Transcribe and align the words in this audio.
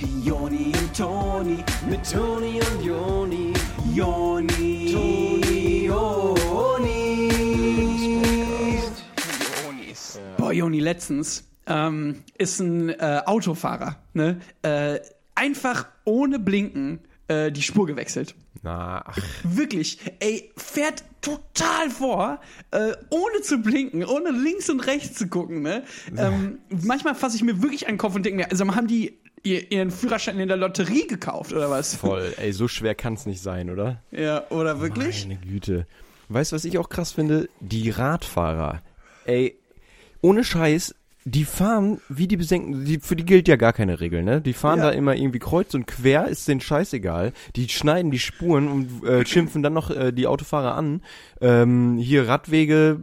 Joni 0.00 0.72
und 0.78 0.96
Toni, 0.96 1.64
mit 1.90 2.08
Toni 2.08 2.60
und 2.60 2.84
Joni, 2.84 3.52
Joni, 3.92 4.92
Toni, 4.92 5.86
Joni. 5.86 7.28
Boah, 10.36 10.52
Joni, 10.52 10.78
letztens 10.78 11.48
ähm, 11.66 12.22
ist 12.36 12.60
ein 12.60 12.90
äh, 12.90 13.22
Autofahrer, 13.26 13.96
ne? 14.14 14.40
Äh, 14.62 15.00
einfach 15.34 15.86
ohne 16.04 16.38
Blinken 16.38 17.00
äh, 17.26 17.50
die 17.50 17.62
Spur 17.62 17.88
gewechselt. 17.88 18.36
Na, 18.62 19.02
ach, 19.04 19.18
Wirklich, 19.42 19.98
ey, 20.20 20.52
fährt 20.56 21.02
total 21.20 21.90
vor, 21.90 22.40
äh, 22.70 22.92
ohne 23.10 23.40
zu 23.42 23.58
blinken, 23.58 24.04
ohne 24.04 24.30
links 24.30 24.70
und 24.70 24.78
rechts 24.86 25.18
zu 25.18 25.26
gucken, 25.26 25.62
ne? 25.62 25.82
Ähm, 26.16 26.58
manchmal 26.68 27.16
fasse 27.16 27.34
ich 27.34 27.42
mir 27.42 27.62
wirklich 27.62 27.88
an 27.88 27.94
den 27.94 27.98
Kopf 27.98 28.14
und 28.14 28.24
denke 28.24 28.36
mir, 28.38 28.50
also 28.50 28.64
haben 28.76 28.86
die 28.86 29.18
ihr, 29.42 29.70
ihren 29.72 29.90
Führerschein 29.90 30.38
in 30.38 30.48
der 30.48 30.56
Lotterie 30.56 31.06
gekauft 31.06 31.52
oder 31.52 31.70
was? 31.70 31.94
voll. 31.96 32.32
Ey, 32.38 32.52
so 32.52 32.68
schwer 32.68 32.94
kann's 32.94 33.26
nicht 33.26 33.40
sein, 33.42 33.70
oder? 33.70 34.02
Ja, 34.10 34.44
oder 34.50 34.80
wirklich? 34.80 35.26
Meine 35.26 35.40
Güte. 35.40 35.86
Weißt 36.28 36.52
du, 36.52 36.56
was 36.56 36.64
ich 36.64 36.78
auch 36.78 36.88
krass 36.88 37.12
finde? 37.12 37.48
Die 37.60 37.90
Radfahrer. 37.90 38.82
Ey, 39.24 39.56
ohne 40.20 40.44
Scheiß, 40.44 40.94
die 41.24 41.44
fahren 41.44 42.00
wie 42.08 42.26
die 42.26 42.36
Besenken, 42.38 42.84
die, 42.86 43.00
für 43.00 43.14
die 43.16 43.24
gilt 43.24 43.48
ja 43.48 43.56
gar 43.56 43.72
keine 43.74 44.00
Regel, 44.00 44.22
ne? 44.22 44.40
Die 44.40 44.52
fahren 44.54 44.78
Ja. 44.78 44.86
da 44.86 44.90
immer 44.92 45.14
irgendwie 45.14 45.38
kreuz 45.40 45.74
und 45.74 45.86
quer, 45.86 46.26
ist 46.28 46.48
denen 46.48 46.60
scheißegal. 46.62 47.32
Die 47.56 47.68
schneiden 47.68 48.10
die 48.10 48.18
Spuren 48.18 48.68
und 48.68 49.04
äh, 49.06 49.26
schimpfen 49.26 49.62
dann 49.62 49.74
noch 49.74 49.90
äh, 49.90 50.10
die 50.12 50.26
Autofahrer 50.26 50.74
an. 50.74 51.02
Ähm, 51.42 51.98
hier 51.98 52.28
Radwege 52.28 53.00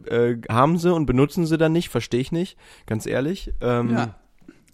äh, 0.47 0.51
haben 0.51 0.77
sie 0.79 0.91
und 0.93 1.05
benutzen 1.05 1.45
sie 1.45 1.57
dann 1.57 1.71
nicht, 1.73 1.89
verstehe 1.89 2.19
ich 2.21 2.31
nicht, 2.31 2.57
ganz 2.87 3.05
ehrlich. 3.05 3.51
Ähm, 3.61 3.91
Ja. 3.91 4.15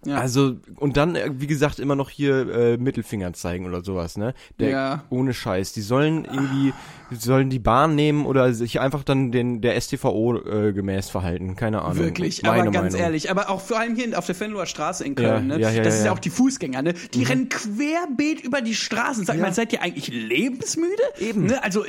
Ja. 0.06 0.18
Also, 0.18 0.56
und 0.78 0.98
dann, 0.98 1.16
äh, 1.16 1.30
wie 1.38 1.48
gesagt, 1.48 1.78
immer 1.80 1.96
noch 1.96 2.10
hier 2.10 2.50
äh, 2.50 2.78
Mittelfinger 2.78 3.34
zeigen 3.34 3.68
oder 3.68 3.84
sowas, 3.84 4.18
ne? 4.18 4.34
Der, 4.60 4.70
Ja. 4.70 5.04
Ohne 5.10 5.34
Scheiß. 5.34 5.74
Die 5.74 5.82
sollen 5.82 6.26
irgendwie, 6.26 6.74
die 7.12 7.16
sollen 7.16 7.50
die 7.52 7.60
Bahn 7.60 7.94
nehmen 7.96 8.26
oder 8.26 8.54
sich 8.54 8.80
einfach 8.80 9.04
dann 9.04 9.32
den 9.32 9.62
der 9.62 9.80
STVO 9.80 10.38
äh, 10.38 10.74
gemäß 10.74 11.10
verhalten. 11.10 11.56
Keine 11.56 11.84
Ahnung. 11.84 12.00
Wirklich, 12.00 12.42
Meine 12.42 12.62
aber 12.64 12.72
ganz 12.72 12.94
Meinung. 12.94 13.06
ehrlich, 13.06 13.30
aber 13.30 13.50
auch 13.52 13.62
vor 13.62 13.78
allem 13.80 13.96
hier 13.96 14.18
auf 14.18 14.26
der 14.26 14.40
Venloer 14.40 14.66
Straße 14.66 15.04
in 15.06 15.14
Köln, 15.16 15.28
Ja, 15.50 15.58
ne? 15.58 15.60
ja, 15.62 15.70
ja, 15.70 15.84
das 15.84 16.00
ist 16.00 16.06
ja 16.06 16.12
auch 16.14 16.20
die 16.20 16.30
Fußgänger, 16.32 16.82
ne? 16.82 16.94
Die 17.14 17.24
rennen 17.24 17.50
querbeet 17.50 18.42
über 18.42 18.62
die 18.62 18.74
Straßen. 18.76 19.26
Sag 19.26 19.38
mal, 19.40 19.54
seid 19.54 19.72
ihr 19.74 19.82
eigentlich 19.84 20.08
lebensmüde? 20.08 21.04
Eben. 21.20 21.46
Ne? 21.46 21.64
Also 21.64 21.84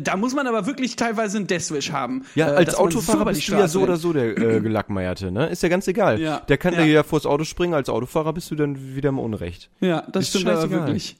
da 0.00 0.16
muss 0.16 0.34
man 0.34 0.46
aber 0.46 0.66
wirklich 0.66 0.96
teilweise 0.96 1.38
einen 1.38 1.46
Deathwish 1.46 1.90
haben. 1.90 2.24
Ja, 2.34 2.52
äh, 2.52 2.56
als 2.56 2.74
Autofahrer 2.76 3.24
bist 3.26 3.48
du 3.48 3.52
ja 3.54 3.68
so 3.68 3.80
oder 3.82 3.96
so 3.96 4.12
der 4.12 4.36
äh, 4.38 4.60
Gelackmeierte, 4.60 5.32
ne? 5.32 5.48
Ist 5.48 5.62
ja 5.62 5.68
ganz 5.68 5.88
egal. 5.88 6.20
Ja. 6.20 6.38
Der 6.40 6.58
kann 6.58 6.74
Ja. 6.74 6.82
ja 6.84 7.02
vors 7.02 7.26
Auto 7.32 7.44
springen, 7.44 7.74
als 7.74 7.88
Autofahrer 7.88 8.32
bist 8.32 8.50
du 8.50 8.54
dann 8.54 8.94
wieder 8.94 9.08
im 9.08 9.18
Unrecht. 9.18 9.70
Ja, 9.80 10.02
das 10.12 10.24
Ist 10.24 10.30
stimmt 10.40 10.48
aber 10.48 10.70
wirklich. 10.70 11.16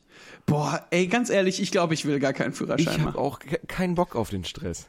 Boah, 0.47 0.85
ey, 0.91 1.07
ganz 1.07 1.31
ehrlich, 1.31 1.61
ich 1.63 1.71
glaube, 1.71 1.95
ich 1.95 2.05
will 2.05 2.19
gar 2.19 2.33
keinen 2.33 2.53
Führerschein 2.53 2.95
Ich 3.01 3.01
habe 3.07 3.19
auch 3.19 3.39
ke- 3.39 3.61
keinen 3.69 3.95
Bock 3.95 4.17
auf 4.17 4.31
den 4.31 4.45
Stress. 4.45 4.89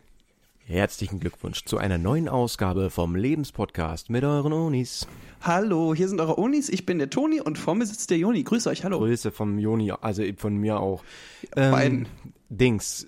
Herzlichen 0.66 1.20
Glückwunsch 1.20 1.66
zu 1.66 1.78
einer 1.78 1.98
neuen 1.98 2.30
Ausgabe 2.30 2.90
vom 2.90 3.16
Lebenspodcast 3.16 4.10
mit 4.10 4.24
euren 4.24 4.54
Onis. 4.54 5.06
Hallo, 5.42 5.94
hier 5.94 6.08
sind 6.08 6.22
eure 6.22 6.36
Unis, 6.38 6.70
ich 6.70 6.86
bin 6.86 7.00
der 7.00 7.10
Toni 7.10 7.42
und 7.42 7.58
vor 7.60 7.76
mir 7.76 7.86
sitzt 7.86 8.10
der 8.12 8.18
Joni. 8.18 8.44
Grüß 8.44 8.68
euch, 8.68 8.84
hallo. 8.86 9.00
Grüße 9.00 9.32
vom 9.32 9.60
Joni, 9.60 9.92
also 9.92 10.24
von 10.38 10.56
mir 10.56 10.80
auch. 10.80 11.04
Ähm, 11.58 11.72
beiden. 11.72 12.08
Dings. 12.50 13.08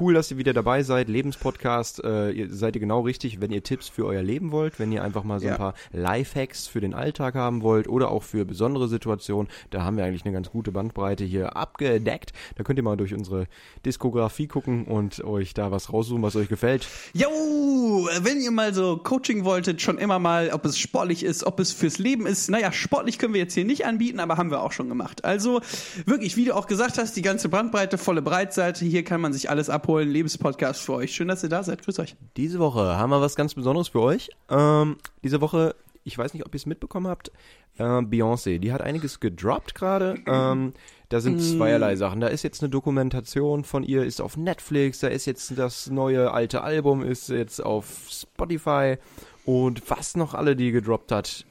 Cool, 0.00 0.14
dass 0.14 0.30
ihr 0.30 0.38
wieder 0.38 0.52
dabei 0.52 0.82
seid. 0.82 1.08
Lebenspodcast. 1.08 2.02
Äh, 2.04 2.30
ihr 2.32 2.52
seid 2.52 2.74
ihr 2.76 2.80
genau 2.80 3.00
richtig, 3.02 3.40
wenn 3.40 3.52
ihr 3.52 3.62
Tipps 3.62 3.88
für 3.88 4.06
euer 4.06 4.22
Leben 4.22 4.50
wollt, 4.50 4.78
wenn 4.78 4.90
ihr 4.92 5.02
einfach 5.04 5.24
mal 5.24 5.40
so 5.40 5.46
Ja. 5.46 5.52
ein 5.52 5.58
paar 5.58 5.74
Lifehacks 5.92 6.66
für 6.66 6.80
den 6.80 6.94
Alltag 6.94 7.34
haben 7.34 7.62
wollt 7.62 7.88
oder 7.88 8.10
auch 8.10 8.22
für 8.22 8.44
besondere 8.44 8.88
Situationen. 8.88 9.48
Da 9.70 9.82
haben 9.82 9.96
wir 9.96 10.04
eigentlich 10.04 10.24
eine 10.24 10.32
ganz 10.34 10.50
gute 10.50 10.72
Bandbreite 10.72 11.24
hier 11.24 11.56
abgedeckt. 11.56 12.32
Da 12.56 12.64
könnt 12.64 12.78
ihr 12.78 12.82
mal 12.82 12.96
durch 12.96 13.14
unsere 13.14 13.46
Diskografie 13.86 14.46
gucken 14.48 14.84
und 14.86 15.22
euch 15.24 15.54
da 15.54 15.70
was 15.70 15.92
raussuchen, 15.92 16.22
was 16.22 16.36
euch 16.36 16.48
gefällt. 16.48 16.86
Jo, 17.12 18.08
wenn 18.20 18.40
ihr 18.40 18.50
mal 18.50 18.74
so 18.74 18.96
Coaching 18.96 19.44
wolltet, 19.44 19.80
schon 19.82 19.98
immer 19.98 20.18
mal, 20.18 20.50
ob 20.52 20.64
es 20.64 20.78
sportlich 20.78 21.22
ist, 21.24 21.44
ob 21.44 21.60
es 21.60 21.72
fürs 21.72 21.98
Leben 21.98 22.26
ist. 22.26 22.50
Naja, 22.50 22.72
sportlich 22.72 23.18
können 23.18 23.34
wir 23.34 23.40
jetzt 23.40 23.54
hier 23.54 23.64
nicht 23.64 23.86
anbieten, 23.86 24.20
aber 24.20 24.36
haben 24.36 24.50
wir 24.50 24.62
auch 24.62 24.72
schon 24.72 24.88
gemacht. 24.88 25.24
Also 25.24 25.60
wirklich, 26.06 26.36
wie 26.36 26.44
du 26.46 26.54
auch 26.56 26.66
gesagt 26.66 26.98
hast, 26.98 27.16
die 27.16 27.22
ganze 27.22 27.48
Bandbreite, 27.48 27.98
volle 27.98 28.22
Breitseite. 28.22 28.84
Hier 28.84 29.04
kann 29.04 29.20
man 29.20 29.32
sich 29.32 29.50
alles 29.50 29.70
abholen. 29.84 30.08
Lebenspodcast 30.08 30.80
für 30.80 30.94
euch. 30.94 31.14
Schön, 31.14 31.28
dass 31.28 31.42
ihr 31.42 31.50
da 31.50 31.62
seid. 31.62 31.82
Grüß 31.82 31.98
euch. 31.98 32.16
Diese 32.38 32.58
Woche 32.58 32.96
haben 32.96 33.10
wir 33.10 33.20
was 33.20 33.36
ganz 33.36 33.52
Besonderes 33.52 33.88
für 33.88 34.00
euch. 34.00 34.30
Ähm, 34.48 34.96
diese 35.22 35.42
Woche, 35.42 35.74
ich 36.04 36.16
weiß 36.16 36.32
nicht, 36.32 36.46
ob 36.46 36.54
ihr 36.54 36.56
es 36.56 36.64
mitbekommen 36.64 37.06
habt, 37.06 37.30
äh, 37.76 37.82
Beyoncé, 37.82 38.58
die 38.58 38.72
hat 38.72 38.80
einiges 38.80 39.20
gedroppt 39.20 39.74
gerade. 39.74 40.16
Ähm, 40.26 40.72
da 41.10 41.20
sind 41.20 41.38
zweierlei 41.38 41.96
Sachen. 41.96 42.20
Da 42.20 42.28
ist 42.28 42.42
jetzt 42.42 42.62
eine 42.62 42.70
Dokumentation 42.70 43.62
von 43.64 43.82
ihr, 43.82 44.04
ist 44.04 44.22
auf 44.22 44.38
Netflix, 44.38 45.00
da 45.00 45.08
ist 45.08 45.26
jetzt 45.26 45.52
das 45.58 45.90
neue 45.90 46.32
alte 46.32 46.62
Album, 46.62 47.02
ist 47.02 47.28
jetzt 47.28 47.62
auf 47.62 48.08
Spotify. 48.10 48.96
Und 49.44 49.82
was 49.90 50.16
noch 50.16 50.32
alle 50.32 50.56
die 50.56 50.72
gedroppt 50.72 51.12
hat, 51.12 51.44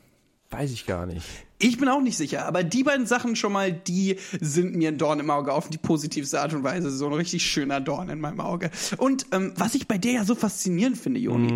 weiß 0.53 0.71
ich 0.71 0.85
gar 0.85 1.05
nicht. 1.05 1.25
Ich 1.59 1.77
bin 1.77 1.87
auch 1.87 2.01
nicht 2.01 2.17
sicher, 2.17 2.45
aber 2.45 2.63
die 2.63 2.83
beiden 2.83 3.05
Sachen 3.05 3.37
schon 3.37 3.53
mal, 3.53 3.71
die 3.71 4.17
sind 4.41 4.75
mir 4.75 4.89
ein 4.89 4.97
Dorn 4.97 5.21
im 5.21 5.29
Auge 5.29 5.53
auf 5.53 5.69
die 5.69 5.77
positivste 5.77 6.41
Art 6.41 6.53
und 6.53 6.63
Weise. 6.65 6.91
So 6.91 7.07
ein 7.07 7.13
richtig 7.13 7.45
schöner 7.45 7.79
Dorn 7.79 8.09
in 8.09 8.19
meinem 8.19 8.41
Auge. 8.41 8.69
Und 8.97 9.27
ähm, 9.31 9.53
was 9.55 9.73
ich 9.73 9.87
bei 9.87 9.97
der 9.97 10.11
ja 10.11 10.25
so 10.25 10.35
faszinierend 10.35 10.97
finde, 10.97 11.21
Joni, 11.21 11.53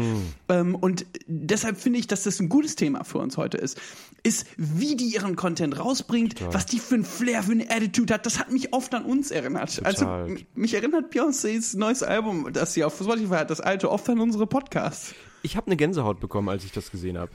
ähm, 0.48 0.76
und 0.76 1.06
deshalb 1.28 1.78
finde 1.78 2.00
ich, 2.00 2.08
dass 2.08 2.24
das 2.24 2.40
ein 2.40 2.48
gutes 2.48 2.76
Thema 2.78 3.04
für 3.04 3.18
uns 3.18 3.36
heute 3.36 3.58
ist, 3.58 3.78
ist, 4.24 4.46
wie 4.56 4.96
die 4.96 5.08
ihren 5.14 5.36
Content 5.36 5.78
rausbringt, 5.78 6.36
was 6.54 6.66
die 6.66 6.80
für 6.80 6.96
ein 6.96 7.04
Flair, 7.04 7.44
für 7.44 7.52
eine 7.52 7.70
Attitude 7.70 8.14
hat. 8.14 8.26
Das 8.26 8.40
hat 8.40 8.50
mich 8.50 8.72
oft 8.74 8.94
an 8.96 9.04
uns 9.04 9.30
erinnert. 9.30 9.82
Also 9.84 10.06
Total. 10.06 10.30
m- 10.30 10.38
mich 10.56 10.74
erinnert 10.74 11.14
Beyoncés 11.14 11.78
neues 11.78 12.02
Album, 12.02 12.48
das 12.54 12.74
sie 12.74 12.86
auf 12.86 12.96
Spotify 12.96 13.36
hat, 13.36 13.50
das 13.50 13.60
alte, 13.60 13.92
oft 13.92 14.08
an 14.10 14.20
unsere 14.22 14.48
Podcasts. 14.48 15.14
Ich 15.44 15.58
habe 15.58 15.68
eine 15.68 15.76
Gänsehaut 15.76 16.22
bekommen, 16.22 16.48
als 16.50 16.64
ich 16.64 16.72
das 16.72 16.92
gesehen 16.92 17.18
habe. 17.18 17.32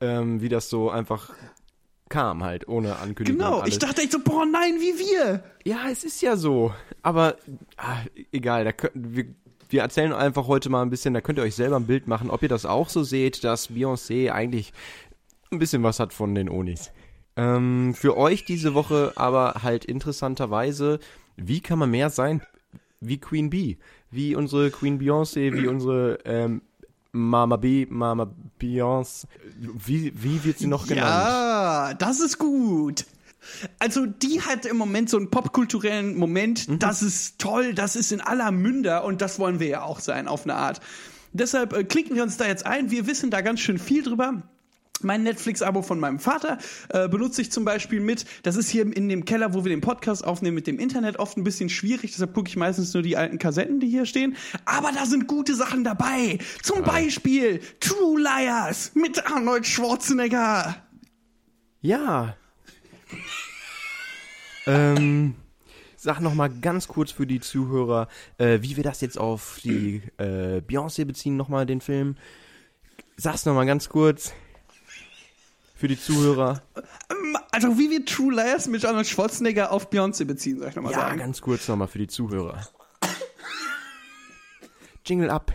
Ähm, 0.00 0.40
wie 0.40 0.48
das 0.48 0.68
so 0.68 0.90
einfach 0.90 1.30
kam 2.08 2.42
halt, 2.42 2.68
ohne 2.68 2.96
Ankündigung. 2.96 3.38
Genau, 3.38 3.64
ich 3.64 3.78
dachte 3.78 4.02
echt 4.02 4.12
so, 4.12 4.20
boah, 4.20 4.46
nein, 4.46 4.76
wie 4.76 4.98
wir. 4.98 5.42
Ja, 5.64 5.88
es 5.90 6.04
ist 6.04 6.22
ja 6.22 6.36
so. 6.36 6.72
Aber 7.02 7.36
ah, 7.76 7.98
egal, 8.32 8.64
da 8.64 8.72
könnt, 8.72 8.92
wir, 8.94 9.26
wir 9.68 9.82
erzählen 9.82 10.12
einfach 10.12 10.46
heute 10.46 10.70
mal 10.70 10.82
ein 10.82 10.90
bisschen, 10.90 11.14
da 11.14 11.20
könnt 11.20 11.38
ihr 11.38 11.44
euch 11.44 11.54
selber 11.54 11.76
ein 11.76 11.86
Bild 11.86 12.06
machen, 12.06 12.30
ob 12.30 12.42
ihr 12.42 12.48
das 12.48 12.64
auch 12.64 12.88
so 12.88 13.02
seht, 13.02 13.44
dass 13.44 13.70
Beyoncé 13.70 14.30
eigentlich 14.30 14.72
ein 15.50 15.58
bisschen 15.58 15.82
was 15.82 16.00
hat 16.00 16.12
von 16.12 16.34
den 16.34 16.48
Onis. 16.48 16.92
Ähm, 17.36 17.94
für 17.94 18.16
euch 18.16 18.44
diese 18.44 18.74
Woche 18.74 19.12
aber 19.16 19.60
halt 19.62 19.84
interessanterweise, 19.84 20.98
wie 21.36 21.60
kann 21.60 21.78
man 21.78 21.90
mehr 21.90 22.10
sein 22.10 22.42
wie 23.00 23.18
Queen 23.18 23.50
Bee? 23.50 23.78
Wie 24.10 24.34
unsere 24.34 24.70
Queen 24.70 25.00
Beyoncé, 25.00 25.52
wie 25.54 25.68
unsere 25.68 26.18
ähm, 26.24 26.62
Mama 27.12 27.56
B, 27.56 27.86
Mama 27.88 28.30
Beyoncé. 28.60 29.26
Wie, 29.58 30.12
wie 30.14 30.44
wird 30.44 30.58
sie 30.58 30.66
noch 30.66 30.86
genannt? 30.86 31.08
Ja, 31.08 31.94
das 31.94 32.20
ist 32.20 32.38
gut. 32.38 33.06
Also 33.78 34.04
die 34.06 34.42
hat 34.42 34.66
im 34.66 34.76
Moment 34.76 35.08
so 35.08 35.16
einen 35.16 35.30
popkulturellen 35.30 36.16
Moment, 36.16 36.68
Mhm. 36.68 36.78
das 36.80 37.02
ist 37.02 37.38
toll, 37.38 37.72
das 37.72 37.96
ist 37.96 38.12
in 38.12 38.20
aller 38.20 38.50
Münder 38.50 39.04
und 39.04 39.22
das 39.22 39.38
wollen 39.38 39.58
wir 39.58 39.68
ja 39.68 39.82
auch 39.82 40.00
sein 40.00 40.28
auf 40.28 40.44
eine 40.44 40.54
Art. 40.54 40.80
Deshalb 41.32 41.72
äh, 41.72 41.84
klicken 41.84 42.14
wir 42.16 42.22
uns 42.22 42.36
da 42.36 42.46
jetzt 42.46 42.66
ein, 42.66 42.90
wir 42.90 43.06
wissen 43.06 43.30
da 43.30 43.40
ganz 43.40 43.60
schön 43.60 43.78
viel 43.78 44.02
drüber. 44.02 44.42
Mein 45.02 45.22
Netflix-Abo 45.22 45.82
von 45.82 46.00
meinem 46.00 46.18
Vater 46.18 46.58
äh, 46.88 47.08
benutze 47.08 47.42
ich 47.42 47.52
zum 47.52 47.64
Beispiel 47.64 48.00
mit. 48.00 48.24
Das 48.42 48.56
ist 48.56 48.68
hier 48.68 48.82
in 48.82 49.08
dem 49.08 49.24
Keller, 49.24 49.54
wo 49.54 49.64
wir 49.64 49.70
den 49.70 49.80
Podcast 49.80 50.24
aufnehmen, 50.24 50.56
mit 50.56 50.66
dem 50.66 50.78
Internet 50.78 51.18
oft 51.18 51.36
ein 51.36 51.44
bisschen 51.44 51.68
schwierig. 51.68 52.12
Deshalb 52.12 52.34
gucke 52.34 52.48
ich 52.48 52.56
meistens 52.56 52.92
nur 52.94 53.02
die 53.02 53.16
alten 53.16 53.38
Kassetten, 53.38 53.80
die 53.80 53.88
hier 53.88 54.06
stehen. 54.06 54.36
Aber 54.64 54.90
da 54.92 55.06
sind 55.06 55.26
gute 55.26 55.54
Sachen 55.54 55.84
dabei. 55.84 56.38
Zum 56.62 56.82
Beispiel 56.82 57.60
True 57.80 58.20
Liars 58.20 58.92
mit 58.94 59.24
Arnold 59.30 59.66
Schwarzenegger. 59.66 60.76
Ja. 61.80 62.36
ähm, 64.66 65.34
sag 65.96 66.20
noch 66.20 66.34
mal 66.34 66.48
ganz 66.48 66.88
kurz 66.88 67.12
für 67.12 67.26
die 67.26 67.40
Zuhörer, 67.40 68.08
äh, 68.38 68.58
wie 68.62 68.76
wir 68.76 68.84
das 68.84 69.00
jetzt 69.00 69.18
auf 69.18 69.60
die 69.62 70.02
äh, 70.18 70.60
Beyoncé 70.60 71.04
beziehen, 71.04 71.36
noch 71.36 71.48
mal 71.48 71.66
den 71.66 71.80
Film. 71.80 72.16
Sag's 73.16 73.46
noch 73.46 73.54
mal 73.54 73.66
ganz 73.66 73.88
kurz 73.88 74.32
für 75.78 75.86
die 75.86 75.98
Zuhörer. 75.98 76.60
Also 77.52 77.78
wie 77.78 77.88
wir 77.88 78.04
True 78.04 78.34
Liars 78.34 78.66
mit 78.66 78.84
Arnold 78.84 79.06
Schwarzenegger 79.06 79.70
auf 79.70 79.90
Beyoncé 79.90 80.24
beziehen, 80.24 80.58
soll 80.58 80.68
ich 80.68 80.74
nochmal 80.74 80.92
Ja, 80.92 81.00
sagen. 81.02 81.18
ganz 81.20 81.40
kurz 81.40 81.68
noch 81.68 81.76
mal 81.76 81.86
für 81.86 81.98
die 81.98 82.08
Zuhörer. 82.08 82.66
Jingle 85.06 85.30
ab. 85.30 85.52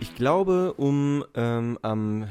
Ich 0.00 0.14
glaube, 0.14 0.72
um 0.74 1.24
ähm, 1.34 1.78
am 1.82 2.28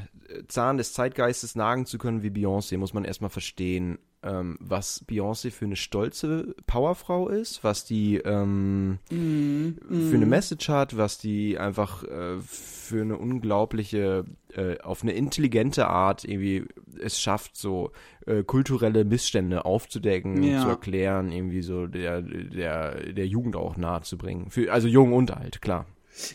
Zahn 0.47 0.77
des 0.77 0.93
Zeitgeistes 0.93 1.55
nagen 1.55 1.85
zu 1.85 1.97
können 1.97 2.23
wie 2.23 2.29
Beyoncé, 2.29 2.77
muss 2.77 2.93
man 2.93 3.05
erstmal 3.05 3.29
verstehen, 3.29 3.99
ähm, 4.25 4.57
was 4.59 5.05
Beyoncé 5.07 5.51
für 5.51 5.65
eine 5.65 5.75
stolze 5.75 6.55
Powerfrau 6.65 7.29
ist, 7.29 7.63
was 7.63 7.85
die, 7.85 8.17
ähm, 8.17 8.99
für 9.09 10.15
eine 10.15 10.25
Message 10.25 10.67
hat, 10.67 10.97
was 10.97 11.17
die 11.19 11.57
einfach 11.57 12.03
äh, 12.03 12.37
für 12.39 13.01
eine 13.01 13.17
unglaubliche, 13.17 14.25
äh, 14.53 14.79
auf 14.79 15.03
eine 15.03 15.13
intelligente 15.13 15.87
Art 15.87 16.25
irgendwie 16.25 16.65
es 17.01 17.19
schafft, 17.19 17.55
so 17.57 17.91
äh, 18.25 18.43
kulturelle 18.43 19.05
Missstände 19.05 19.65
aufzudecken, 19.65 20.43
Ja. 20.43 20.61
zu 20.61 20.69
erklären, 20.69 21.31
irgendwie 21.31 21.61
so 21.61 21.87
der, 21.87 22.21
der, 22.21 23.13
der 23.13 23.27
Jugend 23.27 23.55
auch 23.55 23.77
nahe 23.77 24.01
zu 24.01 24.17
bringen. 24.17 24.49
Für, 24.49 24.71
also 24.71 24.87
jung 24.87 25.13
und 25.13 25.31
alt, 25.31 25.61
klar. 25.61 25.85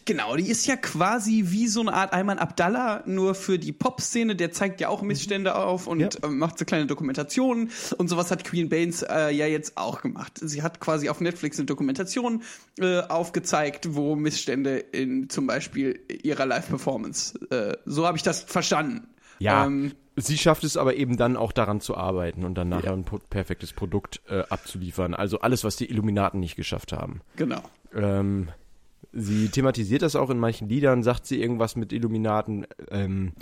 Genau, 0.05 0.37
die 0.37 0.49
ist 0.49 0.67
ja 0.67 0.77
quasi 0.77 1.45
wie 1.49 1.67
so 1.67 1.81
eine 1.81 1.95
Art 1.95 2.13
Ayman 2.13 2.39
Abdallah, 2.39 3.03
nur 3.07 3.35
für 3.35 3.59
die 3.59 3.73
Pop-Szene. 3.73 4.37
Der 4.37 4.53
zeigt 4.53 4.81
ja 4.81 4.89
auch 4.89 5.01
Missstände 5.03 5.55
auf 5.57 5.87
und 5.87 6.01
Ja. 6.01 6.09
äh, 6.23 6.29
macht 6.29 6.59
so 6.59 6.65
kleine 6.65 6.87
Dokumentationen. 6.87 7.71
Und 7.97 8.09
sowas 8.09 8.31
hat 8.31 8.45
Queen 8.45 8.69
Baines 8.69 9.03
äh, 9.03 9.31
ja 9.31 9.47
jetzt 9.47 9.77
auch 9.79 10.03
gemacht. 10.03 10.39
Sie 10.43 10.63
hat 10.63 10.81
quasi 10.81 11.09
auf 11.09 11.21
Netflix 11.21 11.59
eine 11.59 11.67
Dokumentation 11.67 12.43
äh, 12.79 13.01
aufgezeigt, 13.01 13.95
wo 13.95 14.17
Missstände 14.17 14.77
in 14.79 15.31
zum 15.31 15.47
Beispiel 15.47 16.01
ihrer 16.23 16.45
Live-Performance, 16.47 17.39
äh, 17.51 17.77
so 17.87 18.07
habe 18.07 18.17
ich 18.19 18.23
das 18.23 18.43
verstanden. 18.43 19.07
Ja, 19.39 19.65
Ähm, 19.65 19.93
sie 20.17 20.37
schafft 20.37 20.65
es 20.65 20.77
aber 20.77 20.97
eben 20.97 21.17
dann 21.17 21.39
auch 21.39 21.53
daran 21.53 21.81
zu 21.81 21.97
arbeiten 21.97 22.45
und 22.45 22.55
dann 22.57 22.69
nachher 22.69 22.93
ein 22.93 23.05
po- 23.05 23.21
perfektes 23.31 23.73
Produkt 23.73 24.21
äh, 24.29 24.43
abzuliefern. 24.51 25.15
Also 25.15 25.41
alles, 25.41 25.65
was 25.65 25.77
die 25.77 25.89
Illuminaten 25.89 26.39
nicht 26.41 26.57
geschafft 26.57 26.93
haben. 26.93 27.23
genau. 27.37 27.63
Ähm, 27.95 28.49
sie 29.13 29.49
thematisiert 29.49 30.03
das 30.03 30.17
auch 30.17 30.31
in 30.31 30.39
manchen 30.39 30.69
Liedern, 30.69 31.03
sagt 31.03 31.27
sie 31.27 31.41
irgendwas 31.41 31.77
mit 31.77 31.93
Illuminaten. 31.93 32.67
Ähm, 32.91 33.33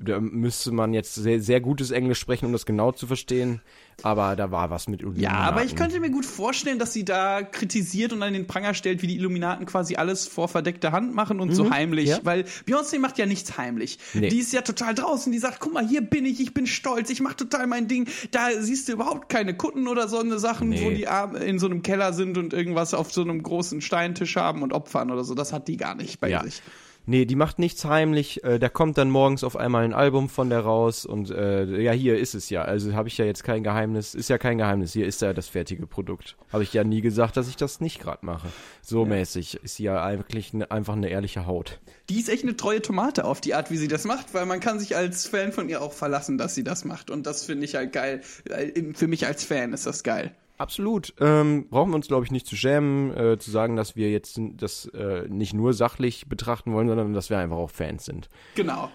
da 0.00 0.20
müsste 0.20 0.70
man 0.70 0.94
jetzt 0.94 1.14
sehr, 1.16 1.40
sehr 1.40 1.60
gutes 1.60 1.90
Englisch 1.90 2.18
sprechen, 2.20 2.46
um 2.46 2.52
das 2.52 2.66
genau 2.66 2.92
zu 2.92 3.06
verstehen. 3.06 3.60
Aber 4.04 4.36
da 4.36 4.52
war 4.52 4.70
was 4.70 4.86
mit 4.86 5.00
Illuminaten. 5.00 5.36
Ja, 5.36 5.40
aber 5.42 5.64
ich 5.64 5.74
könnte 5.74 5.98
mir 5.98 6.10
gut 6.10 6.24
vorstellen, 6.24 6.78
dass 6.78 6.92
sie 6.92 7.04
da 7.04 7.42
kritisiert 7.42 8.12
und 8.12 8.22
an 8.22 8.32
den 8.32 8.46
Pranger 8.46 8.74
stellt, 8.74 9.02
wie 9.02 9.08
die 9.08 9.16
Illuminaten 9.16 9.66
quasi 9.66 9.96
alles 9.96 10.28
vor 10.28 10.46
verdeckter 10.46 10.92
Hand 10.92 11.16
machen 11.16 11.40
und 11.40 11.52
so 11.52 11.70
heimlich. 11.70 12.04
Mhm. 12.04 12.10
ja. 12.12 12.18
Weil 12.22 12.44
Beyoncé 12.68 13.00
macht 13.00 13.18
ja 13.18 13.26
nichts 13.26 13.58
heimlich. 13.58 13.98
Nee. 14.14 14.28
Die 14.28 14.38
ist 14.38 14.52
ja 14.52 14.62
total 14.62 14.94
draußen, 14.94 15.32
die 15.32 15.38
sagt, 15.40 15.58
guck 15.58 15.72
mal, 15.74 15.84
hier 15.84 16.00
bin 16.02 16.26
ich, 16.26 16.40
ich 16.40 16.54
bin 16.54 16.68
stolz, 16.68 17.10
ich 17.10 17.20
mach 17.20 17.34
total 17.34 17.66
mein 17.66 17.88
Ding. 17.88 18.06
Da 18.30 18.50
siehst 18.60 18.86
du 18.88 18.92
überhaupt 18.92 19.28
keine 19.28 19.56
Kutten 19.56 19.88
oder 19.88 20.06
so 20.06 20.20
eine 20.20 20.38
Sachen, 20.38 20.68
Nee. 20.68 20.84
wo 20.84 20.90
die 20.90 21.08
Arme 21.08 21.40
in 21.40 21.58
so 21.58 21.66
einem 21.66 21.82
Keller 21.82 22.12
sind 22.12 22.38
und 22.38 22.52
irgendwas 22.52 22.94
auf 22.94 23.12
so 23.12 23.22
einem 23.22 23.42
großen 23.42 23.80
Steintisch 23.80 24.36
haben 24.36 24.62
und 24.62 24.72
opfern 24.72 25.10
oder 25.10 25.24
so. 25.24 25.34
Das 25.34 25.52
hat 25.52 25.66
die 25.66 25.76
gar 25.76 25.96
nicht 25.96 26.20
bei 26.20 26.28
Ja. 26.30 26.44
sich. 26.44 26.62
Nee, 27.08 27.24
die 27.24 27.36
macht 27.36 27.58
nichts 27.58 27.86
heimlich. 27.86 28.44
Äh, 28.44 28.58
da 28.58 28.68
kommt 28.68 28.98
dann 28.98 29.08
morgens 29.08 29.42
auf 29.42 29.56
einmal 29.56 29.82
ein 29.82 29.94
Album 29.94 30.28
von 30.28 30.50
der 30.50 30.60
raus 30.60 31.06
und 31.06 31.30
äh, 31.30 31.80
ja, 31.80 31.92
hier 31.92 32.18
ist 32.18 32.34
es 32.34 32.50
ja. 32.50 32.60
Also 32.60 32.92
habe 32.92 33.08
ich 33.08 33.16
ja 33.16 33.24
jetzt 33.24 33.44
kein 33.44 33.64
Geheimnis. 33.64 34.14
Ist 34.14 34.28
ja 34.28 34.36
kein 34.36 34.58
Geheimnis. 34.58 34.92
Hier 34.92 35.06
ist 35.06 35.22
ja 35.22 35.32
das 35.32 35.48
fertige 35.48 35.86
Produkt. 35.86 36.36
Habe 36.52 36.64
ich 36.64 36.74
ja 36.74 36.84
nie 36.84 37.00
gesagt, 37.00 37.38
dass 37.38 37.48
ich 37.48 37.56
das 37.56 37.80
nicht 37.80 37.98
gerade 37.98 38.26
mache. 38.26 38.48
So 38.82 39.06
mäßig 39.06 39.58
ist 39.62 39.76
sie 39.76 39.84
ja 39.84 40.04
eigentlich 40.04 40.52
ne, 40.52 40.70
einfach 40.70 40.96
eine 40.96 41.08
ehrliche 41.08 41.46
Haut. 41.46 41.80
Die 42.10 42.20
ist 42.20 42.28
echt 42.28 42.42
eine 42.42 42.58
treue 42.58 42.82
Tomate 42.82 43.24
auf 43.24 43.40
die 43.40 43.54
Art, 43.54 43.70
wie 43.70 43.78
sie 43.78 43.88
das 43.88 44.04
macht, 44.04 44.34
weil 44.34 44.44
man 44.44 44.60
kann 44.60 44.78
sich 44.78 44.94
als 44.94 45.26
Fan 45.26 45.52
von 45.52 45.70
ihr 45.70 45.80
auch 45.80 45.94
verlassen, 45.94 46.36
dass 46.36 46.54
sie 46.54 46.62
das 46.62 46.84
macht. 46.84 47.10
Und 47.10 47.26
das 47.26 47.42
finde 47.42 47.64
ich 47.64 47.74
halt 47.74 47.94
geil. 47.94 48.20
Äh, 48.50 48.92
Für 48.92 49.06
mich 49.06 49.26
als 49.26 49.44
Fan 49.44 49.72
ist 49.72 49.86
das 49.86 50.02
geil. 50.02 50.34
Absolut. 50.58 51.14
Ähm, 51.20 51.68
brauchen 51.70 51.92
wir 51.92 51.96
uns, 51.96 52.08
glaube 52.08 52.24
ich, 52.24 52.32
nicht 52.32 52.46
zu 52.46 52.56
schämen, 52.56 53.16
äh, 53.16 53.38
zu 53.38 53.50
sagen, 53.50 53.76
dass 53.76 53.94
wir 53.94 54.10
jetzt 54.10 54.40
das 54.56 54.86
äh, 54.86 55.28
nicht 55.28 55.54
nur 55.54 55.72
sachlich 55.72 56.28
betrachten 56.28 56.72
wollen, 56.72 56.88
sondern 56.88 57.14
dass 57.14 57.30
wir 57.30 57.38
einfach 57.38 57.56
auch 57.56 57.70
Fans 57.70 58.04
sind. 58.04 58.28
Genau. 58.56 58.90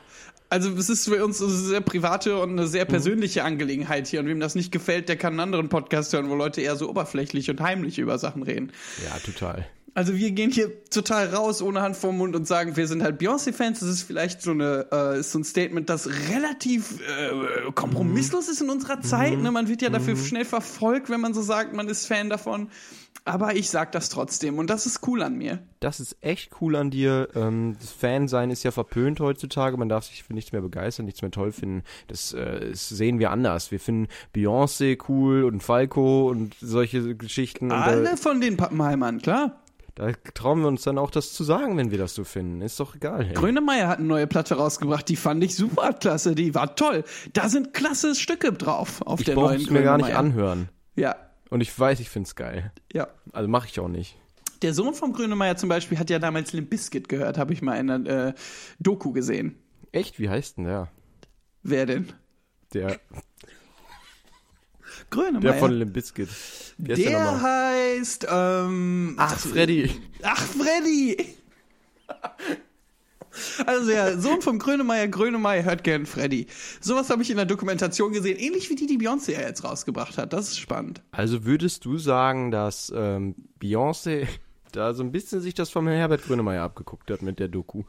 Also 0.49 0.69
es 0.71 0.89
ist 0.89 1.07
für 1.07 1.25
uns 1.25 1.41
eine 1.41 1.49
sehr 1.49 1.81
private 1.81 2.37
und 2.37 2.51
eine 2.51 2.67
sehr 2.67 2.85
persönliche 2.85 3.43
Angelegenheit 3.43 4.07
hier. 4.07 4.19
Und 4.19 4.27
wem 4.27 4.39
das 4.39 4.53
nicht 4.53 4.71
gefällt, 4.71 5.09
der 5.09 5.15
kann 5.15 5.33
einen 5.33 5.39
anderen 5.39 5.69
Podcast 5.69 6.13
hören, 6.13 6.29
wo 6.29 6.35
Leute 6.35 6.61
eher 6.61 6.75
so 6.75 6.89
oberflächlich 6.89 7.49
und 7.49 7.59
heimlich 7.59 7.97
über 7.97 8.19
Sachen 8.19 8.43
reden. 8.43 8.71
Ja, 9.03 9.17
total. 9.19 9.65
Also 9.95 10.15
wir 10.15 10.31
gehen 10.31 10.49
hier 10.49 10.83
total 10.89 11.27
raus, 11.27 11.61
ohne 11.61 11.81
Hand 11.81 11.95
vorm 11.95 12.17
Mund 12.17 12.35
und 12.35 12.47
sagen, 12.47 12.75
wir 12.75 12.87
sind 12.87 13.03
halt 13.03 13.21
Beyoncé-Fans. 13.21 13.79
Das 13.79 13.89
ist 13.89 14.01
vielleicht 14.01 14.41
so 14.41 14.51
eine, 14.51 14.91
äh, 14.91 15.21
so 15.21 15.37
ein 15.37 15.43
Statement, 15.43 15.87
das 15.89 16.09
relativ 16.31 16.99
äh, 17.01 17.71
kompromisslos 17.75 18.47
ist 18.49 18.61
in 18.61 18.71
unserer 18.71 19.01
Zeit. 19.01 19.37
Ne? 19.37 19.51
Man 19.51 19.67
wird 19.67 19.83
ja 19.83 19.89
dafür 19.89 20.15
schnell 20.15 20.45
verfolgt, 20.45 21.11
wenn 21.11 21.21
man 21.21 21.35
so 21.35 21.43
sagt, 21.43 21.73
man 21.75 21.87
ist 21.87 22.07
Fan 22.07 22.29
davon. 22.29 22.69
Aber 23.25 23.55
ich 23.55 23.69
sag 23.69 23.93
das 23.93 24.09
trotzdem 24.09 24.57
und 24.57 24.69
das 24.69 24.85
ist 24.85 25.07
cool 25.07 25.21
an 25.21 25.37
mir. 25.37 25.59
Das 25.79 26.01
ist 26.01 26.17
echt 26.19 26.51
cool 26.59 26.75
an 26.75 26.89
dir. 26.89 27.29
Ähm, 27.35 27.77
das 27.79 27.91
Fansein 27.91 28.49
ist 28.49 28.63
ja 28.63 28.71
verpönt 28.71 29.21
heutzutage. 29.21 29.77
Man 29.77 29.87
darf 29.87 30.05
sich 30.05 30.23
für 30.23 30.33
nichts 30.33 30.51
mehr 30.51 30.61
begeistern, 30.61 31.05
nichts 31.05 31.21
mehr 31.21 31.31
toll 31.31 31.53
finden. 31.53 31.83
Das, 32.07 32.33
äh, 32.33 32.71
das 32.71 32.89
sehen 32.89 33.19
wir 33.19 33.31
anders. 33.31 33.71
Wir 33.71 33.79
finden 33.79 34.09
Beyoncé 34.35 34.99
cool 35.07 35.45
und 35.45 35.61
Falco 35.63 36.29
und 36.29 36.55
solche 36.59 37.15
Geschichten. 37.15 37.65
Und 37.65 37.71
Alle 37.71 38.03
da, 38.03 38.15
von 38.17 38.41
den 38.41 38.57
Pappenheimern, 38.57 39.21
klar. 39.21 39.62
Da 39.95 40.11
trauen 40.33 40.61
wir 40.61 40.67
uns 40.67 40.83
dann 40.83 40.97
auch 40.97 41.11
das 41.11 41.33
zu 41.33 41.43
sagen, 41.43 41.77
wenn 41.77 41.91
wir 41.91 41.97
das 41.97 42.15
so 42.15 42.23
finden. 42.23 42.61
Ist 42.61 42.79
doch 42.79 42.95
egal. 42.95 43.25
Hey. 43.25 43.33
Grönemeyer 43.33 43.87
hat 43.87 43.99
eine 43.99 44.07
neue 44.07 44.27
Platte 44.27 44.55
rausgebracht, 44.55 45.07
die 45.07 45.15
fand 45.15 45.43
ich 45.43 45.55
super 45.55 45.93
klasse, 45.93 46.33
die 46.35 46.55
war 46.55 46.75
toll. 46.75 47.03
Da 47.33 47.49
sind 47.49 47.73
klasse 47.73 48.15
Stücke 48.15 48.53
drauf 48.53 49.01
auf 49.03 49.19
Ich 49.19 49.25
der 49.25 49.35
neuen 49.35 49.61
es 49.61 49.69
mir 49.69 49.83
gar 49.83 49.97
nicht 49.97 50.15
anhören. 50.15 50.69
Ja, 50.95 51.15
Und 51.49 51.61
ich 51.61 51.77
weiß, 51.77 51.99
ich 51.99 52.09
find's 52.09 52.35
geil. 52.35 52.71
ja. 52.91 53.07
Also 53.31 53.47
mache 53.49 53.67
ich 53.67 53.79
auch 53.79 53.87
nicht. 53.87 54.17
Der 54.61 54.73
Sohn 54.73 54.93
vom 54.93 55.11
Grönemeyer 55.13 55.57
zum 55.57 55.69
Beispiel 55.69 55.99
hat 55.99 56.09
ja 56.09 56.19
damals 56.19 56.53
Limp 56.53 56.69
Bizkit 56.69 57.09
gehört, 57.09 57.37
habe 57.37 57.51
ich 57.53 57.61
mal 57.61 57.75
in 57.75 57.89
einer 57.89 58.27
äh, 58.29 58.33
Doku 58.79 59.11
gesehen. 59.11 59.57
Echt? 59.91 60.19
Wie 60.19 60.29
heißt 60.29 60.57
denn 60.57 60.65
der? 60.65 60.87
Wer 61.63 61.85
denn? 61.85 62.13
Der, 62.73 62.99
Grönemeyer. 65.09 65.51
der 65.51 65.53
von 65.55 65.71
Limp 65.71 65.93
Bizkit. 65.93 66.29
Der 66.77 66.95
Der 66.95 67.41
heißt, 67.41 68.27
ähm, 68.29 69.15
Ach, 69.17 69.37
Freddy. 69.37 69.89
Ach, 70.21 70.41
Freddy! 70.41 71.35
Also 73.65 73.87
der 73.89 74.19
Sohn 74.19 74.41
vom 74.43 74.59
Grönemeyer, 74.59 75.07
Grönemeyer 75.07 75.63
hört 75.63 75.83
gern 75.83 76.05
Freddy. 76.05 76.45
Sowas 76.79 77.09
habe 77.09 77.23
ich 77.23 77.31
in 77.31 77.37
der 77.37 77.47
Dokumentation 77.47 78.11
gesehen, 78.13 78.37
ähnlich 78.37 78.69
wie 78.69 78.75
die, 78.75 78.85
die 78.85 78.99
Beyoncé 78.99 79.31
ja 79.31 79.41
jetzt 79.41 79.63
rausgebracht 79.63 80.17
hat. 80.19 80.33
Das 80.33 80.49
ist 80.49 80.59
spannend. 80.59 81.01
Also 81.11 81.43
würdest 81.43 81.83
du 81.85 81.97
sagen, 81.97 82.51
dass 82.51 82.93
ähm, 82.95 83.33
Beyoncé 83.59 84.27
da 84.71 84.93
so 84.93 85.01
ein 85.03 85.11
bisschen 85.11 85.41
sich 85.41 85.55
das 85.55 85.71
vom 85.71 85.87
Herbert 85.87 86.23
Grönemeyer 86.23 86.61
abgeguckt 86.63 87.09
hat 87.09 87.21
mit 87.23 87.39
der 87.39 87.47
Doku? 87.47 87.83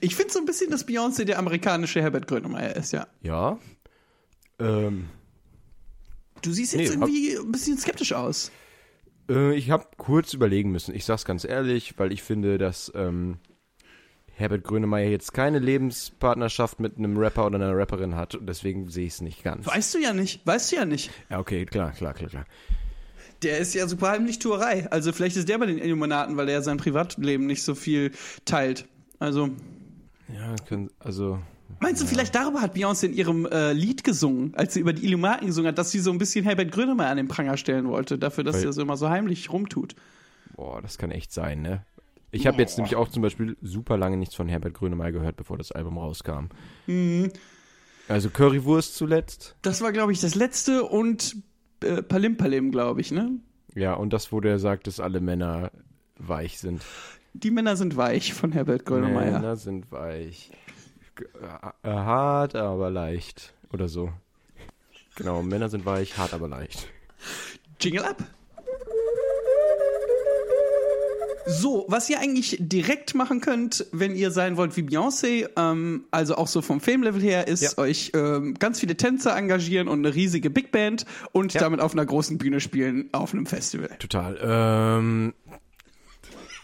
Ich 0.00 0.16
finde 0.16 0.32
so 0.32 0.40
ein 0.40 0.46
bisschen, 0.46 0.70
dass 0.70 0.88
Beyoncé 0.88 1.24
der 1.24 1.38
amerikanische 1.38 2.02
Herbert 2.02 2.26
Grönemeyer 2.26 2.74
ist, 2.74 2.92
ja. 2.92 3.06
Ja. 3.20 3.58
Ähm, 4.58 5.06
Du 6.42 6.52
siehst 6.52 6.72
jetzt 6.74 6.94
Nee, 6.94 7.00
hab- 7.00 7.08
irgendwie 7.08 7.36
ein 7.38 7.52
bisschen 7.52 7.78
skeptisch 7.78 8.12
aus. 8.12 8.50
äh, 9.30 9.54
ich 9.54 9.70
habe 9.70 9.86
kurz 9.96 10.34
überlegen 10.34 10.70
müssen. 10.72 10.94
Ich 10.94 11.04
sag's 11.04 11.24
ganz 11.24 11.44
ehrlich, 11.44 11.94
weil 11.98 12.12
ich 12.12 12.22
finde, 12.22 12.58
dass 12.58 12.92
ähm, 12.94 13.38
Herbert 14.34 14.64
Grönemeyer 14.64 15.08
jetzt 15.10 15.32
keine 15.34 15.58
Lebenspartnerschaft 15.58 16.80
mit 16.80 16.98
einem 16.98 17.16
Rapper 17.16 17.46
oder 17.46 17.56
einer 17.56 17.76
Rapperin 17.76 18.16
hat 18.16 18.34
und 18.34 18.46
deswegen 18.46 18.88
sehe 18.90 19.06
ich 19.06 19.14
es 19.14 19.20
nicht 19.20 19.42
ganz. 19.44 19.66
Weißt 19.66 19.94
du 19.94 19.98
ja 19.98 20.12
nicht, 20.12 20.44
weißt 20.46 20.72
du 20.72 20.76
ja 20.76 20.84
nicht. 20.84 21.10
Ja, 21.30 21.38
okay, 21.38 21.64
klar, 21.66 21.92
klar, 21.92 22.14
klar, 22.14 22.30
klar. 22.30 22.46
Der 23.42 23.58
ist 23.58 23.74
ja 23.74 23.86
super 23.88 24.10
heimlich 24.10 24.38
Tuerei. 24.38 24.88
Also 24.90 25.12
vielleicht 25.12 25.36
ist 25.36 25.48
der 25.48 25.58
bei 25.58 25.66
den 25.66 25.78
Illuminaten, 25.78 26.36
weil 26.36 26.48
er 26.48 26.62
sein 26.62 26.76
Privatleben 26.78 27.46
nicht 27.46 27.62
so 27.62 27.74
viel 27.74 28.12
teilt. 28.44 28.86
Also, 29.18 29.50
Ja, 30.32 30.54
können, 30.68 30.90
also 31.00 31.40
meinst 31.80 32.02
du, 32.02 32.06
vielleicht 32.06 32.34
darüber 32.34 32.60
hat 32.60 32.76
Beyoncé 32.76 33.06
in 33.06 33.14
ihrem 33.14 33.46
äh, 33.46 33.72
Lied 33.72 34.04
gesungen, 34.04 34.54
als 34.54 34.74
sie 34.74 34.80
über 34.80 34.92
die 34.92 35.04
Illuminaten 35.04 35.46
gesungen 35.46 35.68
hat, 35.68 35.78
dass 35.78 35.90
sie 35.90 35.98
so 36.00 36.10
ein 36.10 36.18
bisschen 36.18 36.44
Herbert 36.44 36.72
Grönemeyer 36.72 37.10
an 37.10 37.16
den 37.16 37.28
Pranger 37.28 37.56
stellen 37.56 37.88
wollte, 37.88 38.18
dafür, 38.18 38.44
dass 38.44 38.56
Weil- 38.56 38.66
er 38.66 38.72
so 38.72 38.82
immer 38.82 38.96
so 38.96 39.08
heimlich 39.08 39.52
rumtut. 39.52 39.94
Boah, 40.56 40.82
das 40.82 40.98
kann 40.98 41.10
echt 41.10 41.32
sein, 41.32 41.62
ne? 41.62 41.84
Ich 42.30 42.46
habe 42.46 42.58
jetzt 42.62 42.78
nämlich 42.78 42.96
auch 42.96 43.08
zum 43.08 43.22
Beispiel 43.22 43.56
super 43.60 43.98
lange 43.98 44.16
nichts 44.16 44.34
von 44.34 44.48
Herbert 44.48 44.72
Grönemeyer 44.74 45.12
gehört, 45.12 45.36
bevor 45.36 45.58
das 45.58 45.70
Album 45.70 45.98
rauskam. 45.98 46.46
Mhm. 46.86 47.30
Also 48.08 48.30
Currywurst 48.30 48.94
zuletzt. 48.96 49.54
Das 49.62 49.82
war, 49.82 49.92
glaube 49.92 50.12
ich, 50.12 50.20
das 50.20 50.34
letzte 50.34 50.84
und 50.84 51.36
äh, 51.84 52.02
Palim 52.02 52.36
Palim, 52.38 52.70
glaube 52.70 53.00
ich, 53.02 53.10
ne? 53.12 53.38
Ja, 53.74 53.94
und 53.94 54.12
das, 54.14 54.32
wo 54.32 54.40
der 54.40 54.58
sagt, 54.58 54.86
dass 54.86 54.98
alle 54.98 55.20
Männer 55.20 55.70
weich 56.18 56.58
sind. 56.58 56.82
Die 57.34 57.50
Männer 57.50 57.76
sind 57.76 57.96
weich 57.96 58.34
von 58.34 58.52
Herbert 58.52 58.84
Grönemeyer. 58.86 59.32
Männer 59.32 59.56
sind 59.56 59.90
weich. 59.92 60.50
G- 61.16 61.24
äh, 61.82 61.88
hart, 61.88 62.54
aber 62.54 62.90
leicht. 62.90 63.52
Oder 63.72 63.88
so. 63.88 64.10
Genau, 65.16 65.42
Männer 65.42 65.68
sind 65.68 65.84
weich, 65.86 66.16
hart, 66.18 66.32
aber 66.34 66.48
leicht. 66.48 66.88
Jingle 67.80 68.04
ab. 68.04 68.22
So, 71.44 71.84
was 71.88 72.08
ihr 72.08 72.20
eigentlich 72.20 72.56
direkt 72.60 73.16
machen 73.16 73.40
könnt, 73.40 73.84
wenn 73.90 74.14
ihr 74.14 74.30
sein 74.30 74.56
wollt 74.56 74.76
wie 74.76 74.82
Beyoncé, 74.82 75.48
ähm, 75.56 76.04
also 76.12 76.36
auch 76.36 76.46
so 76.46 76.62
vom 76.62 76.80
Filmlevel 76.80 77.20
her, 77.20 77.48
ist 77.48 77.62
Ja. 77.62 77.78
euch 77.78 78.12
ähm, 78.14 78.54
ganz 78.54 78.78
viele 78.78 78.96
Tänzer 78.96 79.36
engagieren 79.36 79.88
und 79.88 79.98
eine 80.06 80.14
riesige 80.14 80.50
Big 80.50 80.70
Band 80.70 81.04
und 81.32 81.52
Ja. 81.52 81.60
damit 81.60 81.80
auf 81.80 81.92
einer 81.94 82.06
großen 82.06 82.38
Bühne 82.38 82.60
spielen 82.60 83.08
auf 83.12 83.34
einem 83.34 83.46
Festival. 83.46 83.90
Total. 83.98 84.38
Ähm, 84.40 85.34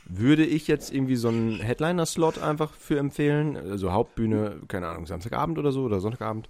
würde 0.08 0.44
ich 0.44 0.66
jetzt 0.68 0.92
irgendwie 0.92 1.16
so 1.16 1.28
einen 1.28 1.60
Headliner-Slot 1.60 2.38
einfach 2.42 2.72
für 2.74 2.98
empfehlen? 2.98 3.56
Also 3.56 3.92
Hauptbühne, 3.92 4.56
keine 4.68 4.88
Ahnung, 4.88 5.06
Samstagabend 5.06 5.58
oder 5.58 5.72
so 5.72 5.82
oder 5.82 6.00
Sonntagabend. 6.00 6.48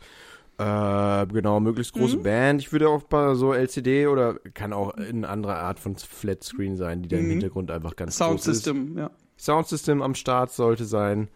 Äh, 0.58 1.26
genau, 1.28 1.60
möglichst 1.60 1.92
große 1.92 2.16
Mhm. 2.18 2.22
Band. 2.24 2.60
Ich 2.60 2.72
würde 2.72 2.88
auch 2.88 3.02
bei 3.04 3.34
so 3.34 3.52
LCD 3.52 4.08
oder 4.08 4.34
kann 4.54 4.72
auch 4.72 4.90
eine 4.94 5.28
andere 5.28 5.56
Art 5.56 5.78
von 5.78 5.94
Flatscreen 5.96 6.76
sein, 6.76 7.02
die 7.02 7.08
da 7.08 7.16
im 7.16 7.30
Hintergrund 7.30 7.70
einfach 7.70 7.94
ganz 7.94 8.18
groß 8.18 8.46
ist. 8.46 8.64
Soundsystem, 8.64 8.98
ja. 8.98 9.10
Soundsystem 9.38 10.02
am 10.02 10.14
Start 10.16 10.50
sollte 10.50 10.84
sein. 10.84 11.28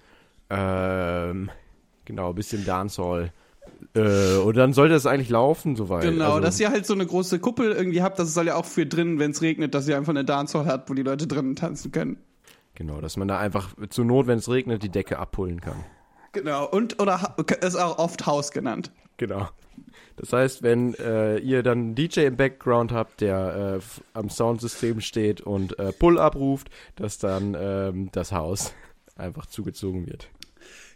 Ähm, 0.50 1.50
genau, 2.05 2.31
ein 2.31 2.35
bisschen 2.35 2.64
Dancehall. 2.64 3.33
Äh, 3.95 4.37
und 4.37 4.57
dann 4.57 4.73
sollte 4.73 4.95
es 4.95 5.07
eigentlich 5.07 5.29
laufen, 5.29 5.77
soweit. 5.77 6.03
Genau, 6.03 6.31
also, 6.33 6.41
dass 6.41 6.61
ihr 6.61 6.71
halt 6.71 6.87
so 6.87 6.95
eine 6.95 7.07
große 7.07 7.39
Kuppel 7.39 7.73
irgendwie 7.73 8.03
habt, 8.03 8.19
das 8.19 8.33
soll 8.33 8.47
ja 8.47 8.55
auch 8.55 8.65
für 8.65 8.87
drinnen, 8.87 9.19
wenn 9.19 9.33
es 9.33 9.43
regnet, 9.43 9.75
dass 9.75 9.87
ihr 9.87 9.97
einfach 9.97 10.13
eine 10.13 10.25
Dancehall 10.25 10.67
habt, 10.67 10.89
wo 10.89 10.95
die 10.95 11.03
Leute 11.03 11.27
drinnen 11.27 11.57
tanzen 11.57 11.93
können. 11.93 12.17
Genau, 12.75 13.01
dass 13.01 13.17
man 13.17 13.29
da 13.29 13.39
einfach 13.39 13.75
zur 13.91 14.05
Not, 14.05 14.27
wenn 14.27 14.39
es 14.39 14.49
regnet, 14.49 14.83
die 14.83 14.89
Decke 14.89 15.19
abpullen 15.19 15.61
kann. 15.61 15.85
Genau, 16.33 16.67
und 16.67 17.01
oder 17.01 17.37
ist 17.61 17.77
auch 17.77 17.99
oft 17.99 18.25
Haus 18.25 18.51
genannt. 18.51 18.91
Genau. 19.19 19.49
Das 20.17 20.33
heißt, 20.33 20.63
wenn 20.63 20.95
äh, 20.95 21.39
ihr 21.39 21.63
dann 21.63 21.79
einen 21.79 21.95
DJ 21.95 22.21
im 22.21 22.37
Background 22.37 22.93
habt, 22.93 23.21
der 23.21 23.81
äh, 23.81 24.19
am 24.19 24.31
Soundsystem 24.31 25.01
steht 25.01 25.41
und 25.41 25.79
äh, 25.79 25.93
Pull 25.93 26.19
abruft, 26.19 26.71
dass 26.97 27.19
dann 27.19 27.57
ähm, 27.59 28.09
das 28.13 28.33
Haus 28.33 28.75
einfach 29.17 29.47
zugezogen 29.47 30.07
wird. 30.07 30.29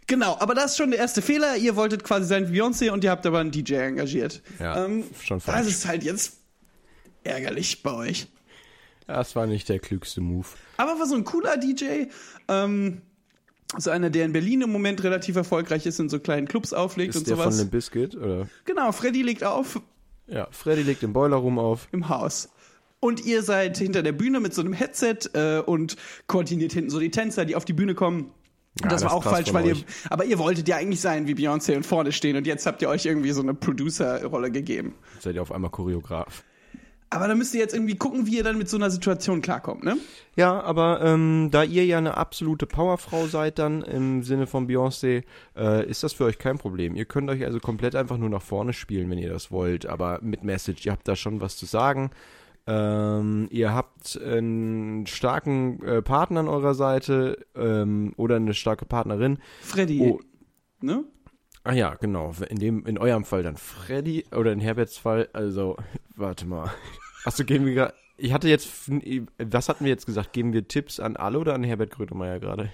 Genau, 0.07 0.37
aber 0.39 0.55
das 0.55 0.71
ist 0.71 0.77
schon 0.77 0.91
der 0.91 0.99
erste 0.99 1.21
Fehler. 1.21 1.57
Ihr 1.57 1.75
wolltet 1.75 2.03
quasi 2.03 2.25
sein 2.27 2.51
wie 2.51 2.61
Beyoncé 2.61 2.89
und 2.91 3.03
ihr 3.03 3.11
habt 3.11 3.25
aber 3.25 3.39
einen 3.39 3.51
DJ 3.51 3.75
engagiert. 3.75 4.41
Ja, 4.59 4.85
ähm, 4.85 5.03
schon 5.21 5.37
Das 5.39 5.45
falsch. 5.45 5.67
ist 5.67 5.85
halt 5.85 6.03
jetzt 6.03 6.37
ärgerlich 7.23 7.83
bei 7.83 7.91
euch. 7.93 8.27
Das 9.05 9.35
war 9.35 9.47
nicht 9.47 9.67
der 9.69 9.79
klügste 9.79 10.21
Move. 10.21 10.47
Aber 10.77 10.99
war 10.99 11.05
so 11.07 11.15
ein 11.15 11.23
cooler 11.23 11.57
DJ. 11.57 12.05
Ähm, 12.47 13.01
so 13.77 13.89
einer, 13.89 14.09
der 14.09 14.23
in 14.25 14.31
Berlin 14.31 14.61
im 14.61 14.71
Moment 14.71 15.03
relativ 15.03 15.35
erfolgreich 15.35 15.85
ist, 15.85 15.99
in 15.99 16.07
so 16.09 16.19
kleinen 16.19 16.47
Clubs 16.47 16.71
auflegt 16.73 17.15
Ist 17.15 17.21
und 17.21 17.27
der 17.27 17.35
sowas. 17.35 17.47
von 17.55 17.57
Limp 17.57 17.71
Bizkit, 17.71 18.15
oder? 18.15 18.47
genau, 18.63 18.91
Freddy 18.93 19.23
legt 19.23 19.43
auf 19.43 19.81
Ja, 20.27 20.47
Freddy 20.51 20.83
legt 20.83 21.03
im 21.03 21.11
Boiler 21.11 21.35
Room 21.37 21.59
auf. 21.59 21.89
im 21.91 22.07
Haus. 22.07 22.49
Und 23.01 23.25
ihr 23.25 23.43
seid 23.43 23.77
hinter 23.77 24.03
der 24.03 24.13
Bühne 24.13 24.39
mit 24.39 24.53
so 24.53 24.61
einem 24.61 24.73
Headset 24.73 25.17
äh, 25.33 25.59
und 25.59 25.97
koordiniert 26.27 26.71
hinten 26.73 26.89
so 26.89 26.99
die 26.99 27.11
Tänzer, 27.11 27.43
die 27.45 27.55
auf 27.57 27.65
die 27.65 27.73
Bühne 27.73 27.93
kommen. 27.93 28.31
Ja, 28.81 28.89
das 28.89 29.01
das 29.01 29.11
war 29.11 29.17
auch 29.17 29.23
falsch, 29.23 29.53
weil 29.53 29.67
ihr, 29.67 29.77
aber 30.09 30.25
ihr 30.25 30.37
wolltet 30.39 30.67
ja 30.67 30.77
eigentlich 30.77 31.01
sein 31.01 31.27
wie 31.27 31.33
Beyoncé 31.33 31.75
und 31.75 31.85
vorne 31.85 32.11
stehen 32.11 32.35
und 32.35 32.47
jetzt 32.47 32.65
habt 32.65 32.81
ihr 32.81 32.89
euch 32.89 33.05
irgendwie 33.05 33.31
so 33.31 33.41
eine 33.41 33.53
Producer-Rolle 33.53 34.51
gegeben. 34.51 34.95
Jetzt 35.15 35.23
seid 35.23 35.35
ihr 35.35 35.41
auf 35.41 35.51
einmal 35.51 35.71
Choreograf. 35.71 36.43
Aber 37.09 37.27
da 37.29 37.35
müsst 37.35 37.53
ihr 37.53 37.61
jetzt 37.61 37.73
irgendwie 37.73 37.95
gucken, 37.95 38.25
wie 38.25 38.35
ihr 38.35 38.43
dann 38.43 38.57
mit 38.57 38.67
so 38.67 38.75
einer 38.75 38.89
Situation 38.89 39.41
klarkommt, 39.41 39.83
ne? 39.83 39.97
Ja, 40.35 40.61
aber 40.61 40.99
ähm, 41.01 41.49
da 41.51 41.63
ihr 41.63 41.85
ja 41.85 41.99
eine 41.99 42.17
absolute 42.17 42.65
Powerfrau 42.65 43.27
seid 43.27 43.59
dann 43.59 43.81
im 43.81 44.23
Sinne 44.23 44.45
von 44.45 44.67
Beyoncé, 44.67 45.23
äh, 45.55 45.89
ist 45.89 46.03
das 46.03 46.13
für 46.13 46.25
euch 46.25 46.37
kein 46.37 46.57
Problem. 46.57 46.95
Ihr 46.95 47.05
könnt 47.05 47.29
euch 47.29 47.45
also 47.45 47.59
komplett 47.59 47.95
einfach 47.95 48.17
nur 48.17 48.29
nach 48.29 48.41
vorne 48.41 48.73
spielen, 48.73 49.09
wenn 49.09 49.19
ihr 49.19 49.29
das 49.29 49.51
wollt, 49.51 49.85
aber 49.85 50.19
mit 50.21 50.43
Message. 50.43 50.85
Ihr 50.85 50.91
habt 50.91 51.07
da 51.07 51.15
schon 51.15 51.39
was 51.39 51.55
zu 51.55 51.65
sagen. 51.65 52.11
Ähm, 52.67 53.47
ihr 53.49 53.73
habt 53.73 54.19
einen 54.21 55.07
starken 55.07 55.81
äh, 55.83 56.01
Partner 56.01 56.41
an 56.41 56.47
eurer 56.49 56.73
Seite 56.73 57.45
ähm, 57.55 58.13
oder 58.17 58.35
eine 58.35 58.53
starke 58.53 58.85
Partnerin. 58.85 59.39
Freddy, 59.61 60.01
Oh. 60.01 60.19
ne? 60.81 61.03
Ah 61.63 61.73
ja, 61.73 61.95
genau. 61.95 62.33
In 62.49 62.59
dem, 62.59 62.85
in 62.85 62.97
eurem 62.97 63.25
Fall 63.25 63.43
dann 63.43 63.57
Freddy 63.57 64.25
oder 64.35 64.51
in 64.51 64.59
Herberts 64.59 64.97
Fall, 64.97 65.29
also, 65.33 65.77
warte 66.15 66.45
mal. 66.45 66.71
Achso, 67.25 67.43
geben 67.43 67.65
wir 67.65 67.73
gerade. 67.73 67.93
Ich 68.17 68.33
hatte 68.33 68.47
jetzt, 68.49 68.89
was 69.37 69.69
hatten 69.69 69.83
wir 69.85 69.91
jetzt 69.91 70.05
gesagt? 70.05 70.33
Geben 70.33 70.51
wir 70.53 70.67
Tipps 70.67 70.99
an 70.99 71.15
alle 71.17 71.39
oder 71.39 71.53
an 71.53 71.63
Herbert 71.63 71.91
Grönemeyer 71.91 72.39
gerade? 72.39 72.69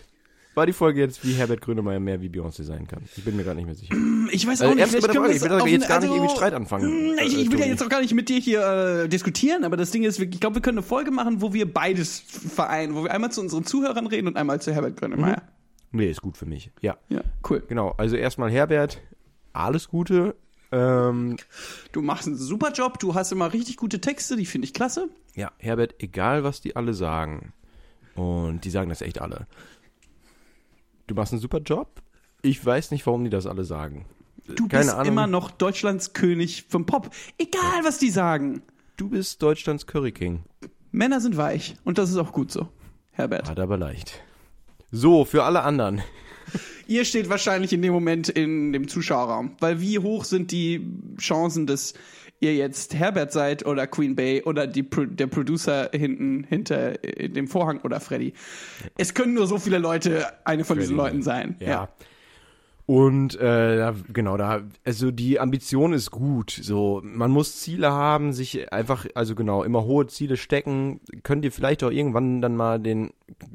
War 0.56 0.66
die 0.68 0.74
Folge 0.74 1.00
jetzt, 1.00 1.26
wie 1.26 1.34
Herbert 1.34 1.62
Grönemeyer 1.62 2.00
mehr 2.00 2.22
wie 2.22 2.28
Beyoncé 2.30 2.64
sein 2.64 2.88
kann? 2.88 3.04
Ich 3.18 3.24
bin 3.24 3.36
mir 3.36 3.44
gerade 3.44 3.56
nicht 3.58 3.66
mehr 3.66 3.76
sicher. 3.76 3.96
Ich 4.32 4.46
weiß 4.46 4.62
Also 4.62 4.66
auch 4.66 4.76
nicht, 4.76 4.82
ernst 4.82 4.92
vielleicht 4.96 5.08
können 5.14 5.26
Frage, 5.26 5.36
ich 5.36 5.66
will 5.66 5.72
jetzt 5.72 5.88
gar 5.88 6.00
nicht 6.00 6.10
irgendwie 6.10 6.24
also- 6.26 6.36
Streit 6.36 6.54
anfangen. 6.54 6.84
Hm, 6.86 7.18
Ich, 7.26 7.38
äh, 7.38 7.42
ich 7.42 7.52
will 7.52 7.60
ja 7.60 7.66
jetzt 7.66 7.82
auch 7.84 7.90
gar 7.90 8.02
nicht 8.02 8.14
mit 8.14 8.30
dir 8.30 8.40
hier 8.40 8.62
äh, 9.06 9.10
diskutieren, 9.10 9.64
aber 9.64 9.78
das 9.78 9.92
Ding 9.92 10.04
ist, 10.04 10.20
ich 10.20 10.40
glaube, 10.40 10.56
wir 10.58 10.62
können 10.62 10.78
eine 10.78 10.86
Folge 10.86 11.10
machen, 11.12 11.42
wo 11.42 11.54
wir 11.54 11.72
beides 11.72 12.20
vereinen, 12.20 12.94
wo 12.96 13.04
wir 13.04 13.12
einmal 13.12 13.32
zu 13.32 13.42
unseren 13.42 13.66
Zuhörern 13.66 14.06
reden 14.08 14.28
und 14.28 14.38
einmal 14.38 14.62
zu 14.62 14.72
Herbert 14.74 14.98
Grönemeyer. 14.98 15.42
Nee, 15.92 16.10
ist 16.10 16.22
gut 16.22 16.38
für 16.38 16.46
mich. 16.46 16.72
Ja, 16.82 16.98
Ja, 17.10 17.22
cool. 17.50 17.64
genau. 17.68 17.94
Also 17.98 18.16
erstmal 18.16 18.50
Herbert, 18.52 19.00
alles 19.54 19.88
Gute. 19.90 20.36
Ähm, 20.72 21.38
Du 21.92 22.02
machst 22.02 22.28
einen 22.28 22.36
super 22.38 22.72
Job, 22.72 22.98
du 23.00 23.14
hast 23.16 23.32
immer 23.32 23.54
richtig 23.54 23.78
gute 23.78 24.02
Texte, 24.02 24.36
die 24.36 24.46
finde 24.48 24.66
ich 24.66 24.74
klasse. 24.74 25.08
Ja, 25.36 25.52
Herbert, 25.58 25.96
egal 26.00 26.44
was 26.44 26.62
die 26.62 26.76
alle 26.76 26.94
sagen, 26.96 27.54
und 28.16 28.62
die 28.66 28.70
sagen 28.72 28.90
das 28.90 29.02
echt 29.02 29.22
alle, 29.22 29.46
du 31.08 31.16
machst 31.16 31.34
einen 31.34 31.42
super 31.42 31.60
Job. 31.60 32.02
Ich 32.42 32.64
weiß 32.64 32.92
nicht, 32.92 33.06
warum 33.06 33.24
die 33.24 33.30
das 33.30 33.48
alle 33.48 33.64
sagen. 33.64 34.06
Du 34.48 34.68
Keine 34.68 34.84
bist 34.84 34.96
Ahnung. 34.96 35.08
immer 35.08 35.28
noch 35.28 35.52
Deutschlands 35.52 36.14
König 36.14 36.66
vom 36.68 36.86
Pop. 36.86 37.10
Egal, 37.38 37.84
was 37.84 37.98
die 37.98 38.10
sagen. 38.10 38.62
Du 38.98 39.10
bist 39.10 39.42
Deutschlands 39.42 39.88
Curry 39.88 40.12
King. 40.12 40.44
Männer 40.92 41.22
sind 41.22 41.38
weich 41.38 41.76
und 41.86 41.98
das 41.98 42.10
ist 42.10 42.18
auch 42.18 42.32
gut 42.34 42.52
so, 42.52 42.68
Herbert. 43.12 43.50
Hat 43.50 43.60
aber 43.60 43.78
leicht. 43.78 44.22
So, 44.92 45.26
für 45.26 45.44
alle 45.44 45.64
anderen. 45.64 46.04
Ihr 46.88 47.06
steht 47.06 47.30
wahrscheinlich 47.30 47.74
in 47.74 47.82
dem 47.82 47.94
Moment 47.94 48.30
in 48.30 48.74
dem 48.74 48.88
Zuschauerraum, 48.88 49.56
weil 49.60 49.80
wie 49.82 49.98
hoch 50.00 50.26
sind 50.26 50.52
die 50.52 50.86
Chancen, 51.18 51.66
dass 51.66 51.94
ihr 52.44 52.56
jetzt 52.56 52.94
Herbert 52.94 53.32
seid 53.32 53.66
oder 53.66 53.88
Queen 53.88 54.16
Bay 54.16 54.44
oder 54.44 54.68
die, 54.68 54.84
der 54.90 55.28
Producer 55.28 55.90
hinten 55.94 56.44
hinter 56.44 56.94
dem 56.94 57.48
Vorhang 57.48 57.80
oder 57.82 58.00
Freddy. 58.00 58.34
Es 58.98 59.14
können 59.14 59.34
nur 59.34 59.48
so 59.48 59.58
viele 59.58 59.80
Leute 59.80 60.26
eine 60.46 60.64
von 60.66 60.78
diesen 60.78 60.96
Freddy. 60.96 61.10
Leuten 61.10 61.22
sein. 61.24 61.56
Ja. 61.60 61.90
Und 62.86 63.36
äh, 63.40 63.78
da, 63.78 63.96
genau, 64.12 64.36
da, 64.36 64.62
also 64.84 65.10
die 65.12 65.40
Ambition 65.40 65.94
ist 65.94 66.12
gut. 66.12 66.52
So, 66.52 67.02
man 67.02 67.32
muss 67.32 67.62
Ziele 67.62 67.92
haben, 67.92 68.34
sich 68.34 68.74
einfach, 68.74 69.06
also 69.16 69.36
genau, 69.36 69.64
immer 69.64 69.86
hohe 69.86 70.08
Ziele 70.08 70.36
stecken. 70.36 71.00
Könnt 71.24 71.46
ihr 71.46 71.54
vielleicht 71.54 71.82
auch 71.84 71.92
irgendwann 71.92 72.42
dann 72.42 72.58
mal 72.58 72.82
den, 72.82 73.12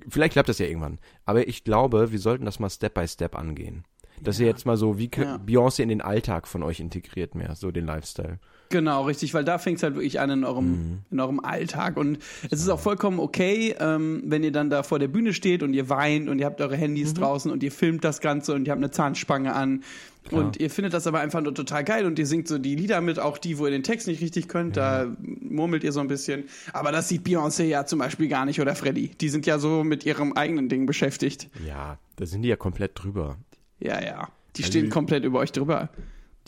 vielleicht 0.09 0.33
klappt 0.33 0.49
das 0.49 0.59
ja 0.59 0.67
irgendwann. 0.67 0.99
Aber 1.27 1.47
ich 1.47 1.63
glaube, 1.63 2.11
wir 2.11 2.19
sollten 2.19 2.47
das 2.47 2.59
mal 2.59 2.71
Step 2.71 2.95
by 2.95 3.07
Step 3.07 3.37
angehen. 3.37 3.85
Dass 4.21 4.41
ihr 4.41 4.47
jetzt 4.47 4.65
mal 4.65 4.77
so, 4.77 4.99
wie 4.99 5.11
Ja. 5.15 5.37
Beyoncé 5.37 5.83
in 5.83 5.91
den 5.91 6.01
Alltag 6.01 6.49
von 6.49 6.63
euch 6.63 6.81
integriert 6.81 7.35
mehr, 7.35 7.55
so 7.55 7.71
den 7.71 7.85
Lifestyle. 7.85 8.39
Genau, 8.71 9.05
richtig, 9.05 9.33
weil 9.33 9.45
da 9.45 9.57
fängt 9.59 9.79
es 9.79 9.83
halt 9.83 9.95
wirklich 9.95 10.21
an 10.21 10.29
in 10.31 10.45
eurem, 10.45 10.67
Mhm. 10.71 10.99
in 11.11 11.21
eurem 11.21 11.41
Alltag. 11.41 11.97
Und 11.97 12.19
es 12.51 12.61
ist 12.61 12.69
auch 12.69 12.81
vollkommen 12.81 13.19
okay, 13.19 13.75
ähm, 13.81 14.23
wenn 14.27 14.45
ihr 14.45 14.53
dann 14.53 14.69
da 14.69 14.83
vor 14.83 14.99
der 14.99 15.09
Bühne 15.09 15.33
steht 15.33 15.63
und 15.63 15.73
ihr 15.73 15.89
weint 15.89 16.29
und 16.29 16.39
ihr 16.39 16.45
habt 16.47 16.61
eure 16.61 16.77
Handys 16.77 17.11
Mhm. 17.15 17.19
draußen 17.19 17.51
und 17.51 17.63
ihr 17.63 17.73
filmt 17.73 18.05
das 18.05 18.21
Ganze 18.21 18.53
und 18.55 18.67
ihr 18.67 18.73
habt 18.73 18.81
eine 18.83 18.91
Zahnspange 18.91 19.55
an. 19.55 19.83
Und 20.31 20.59
ihr 20.61 20.69
findet 20.69 20.93
das 20.93 21.07
aber 21.07 21.21
einfach 21.21 21.41
nur 21.41 21.55
total 21.55 21.83
geil 21.85 22.05
und 22.05 22.19
ihr 22.19 22.27
singt 22.27 22.49
so 22.49 22.59
die 22.59 22.75
Lieder 22.75 23.01
mit, 23.01 23.19
auch 23.19 23.39
die, 23.39 23.57
wo 23.59 23.65
ihr 23.65 23.71
den 23.71 23.83
Text 23.83 24.07
nicht 24.09 24.21
richtig 24.21 24.47
könnt, 24.47 24.77
da 24.77 25.07
murmelt 25.19 25.85
ihr 25.85 25.93
so 25.93 26.01
ein 26.01 26.09
bisschen. 26.09 26.45
Aber 26.75 26.93
das 26.93 27.09
sieht 27.09 27.27
Beyoncé 27.27 27.63
ja 27.65 27.87
zum 27.87 27.99
Beispiel 28.01 28.29
gar 28.29 28.45
nicht 28.45 28.61
oder 28.61 28.75
Freddy. 28.75 29.09
Die 29.19 29.31
sind 29.31 29.47
ja 29.47 29.59
so 29.59 29.85
mit 29.85 30.05
ihrem 30.05 30.35
eigenen 30.35 30.69
Ding 30.69 30.85
beschäftigt. 30.85 31.49
Ja, 31.67 31.99
da 32.17 32.27
sind 32.27 32.43
die 32.43 32.49
ja 32.51 32.57
komplett 32.57 32.91
drüber. 33.03 33.39
Ja, 33.81 34.03
ja. 34.05 34.29
Die 34.57 34.65
Also 34.65 34.73
stehen 34.73 34.85
die- 34.85 34.91
komplett 34.91 35.25
über 35.25 35.39
euch 35.39 35.53
drüber. 35.53 35.89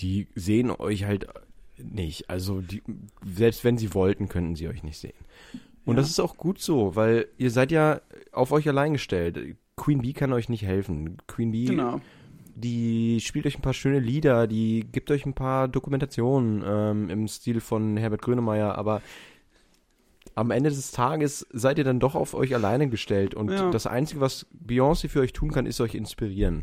Die 0.00 0.26
sehen 0.34 0.70
euch 0.70 1.04
halt 1.04 1.26
nicht. 1.84 2.28
Also 2.30 2.60
die, 2.60 2.82
selbst 3.24 3.64
wenn 3.64 3.78
sie 3.78 3.94
wollten, 3.94 4.28
könnten 4.28 4.54
sie 4.56 4.68
euch 4.68 4.82
nicht 4.82 4.98
sehen. 4.98 5.14
Und 5.84 5.96
das 5.96 6.08
ist 6.10 6.20
auch 6.20 6.36
gut 6.36 6.60
so, 6.60 6.94
weil 6.94 7.26
ihr 7.38 7.50
seid 7.50 7.72
ja 7.72 8.00
auf 8.32 8.52
euch 8.52 8.68
allein 8.68 8.92
gestellt. 8.92 9.56
Queen 9.76 10.02
Bee 10.02 10.12
kann 10.12 10.32
euch 10.32 10.48
nicht 10.48 10.62
helfen. 10.62 11.16
Queen 11.26 11.50
Bee, 11.52 11.64
Genau. 11.64 12.00
die 12.54 13.20
spielt 13.20 13.46
euch 13.46 13.58
ein 13.58 13.62
paar 13.62 13.72
schöne 13.74 13.98
Lieder, 13.98 14.46
die 14.46 14.86
gibt 14.92 15.10
euch 15.10 15.24
ein 15.26 15.34
paar 15.34 15.68
Dokumentationen 15.68 16.62
ähm, 16.64 17.08
im 17.10 17.26
Stil 17.28 17.60
von 17.60 17.96
Herbert 17.96 18.22
Grönemeyer, 18.22 18.76
aber 18.76 19.00
am 20.34 20.50
Ende 20.50 20.70
des 20.70 20.92
Tages 20.92 21.46
seid 21.52 21.78
ihr 21.78 21.84
dann 21.84 21.98
doch 21.98 22.14
auf 22.14 22.34
euch 22.34 22.54
alleine 22.54 22.88
gestellt 22.88 23.34
und 23.34 23.50
Ja. 23.50 23.70
das 23.70 23.86
Einzige, 23.86 24.20
was 24.20 24.46
Beyoncé 24.64 25.08
für 25.08 25.20
euch 25.20 25.32
tun 25.32 25.50
kann, 25.50 25.66
ist 25.66 25.80
euch 25.80 25.94
inspirieren. 25.94 26.62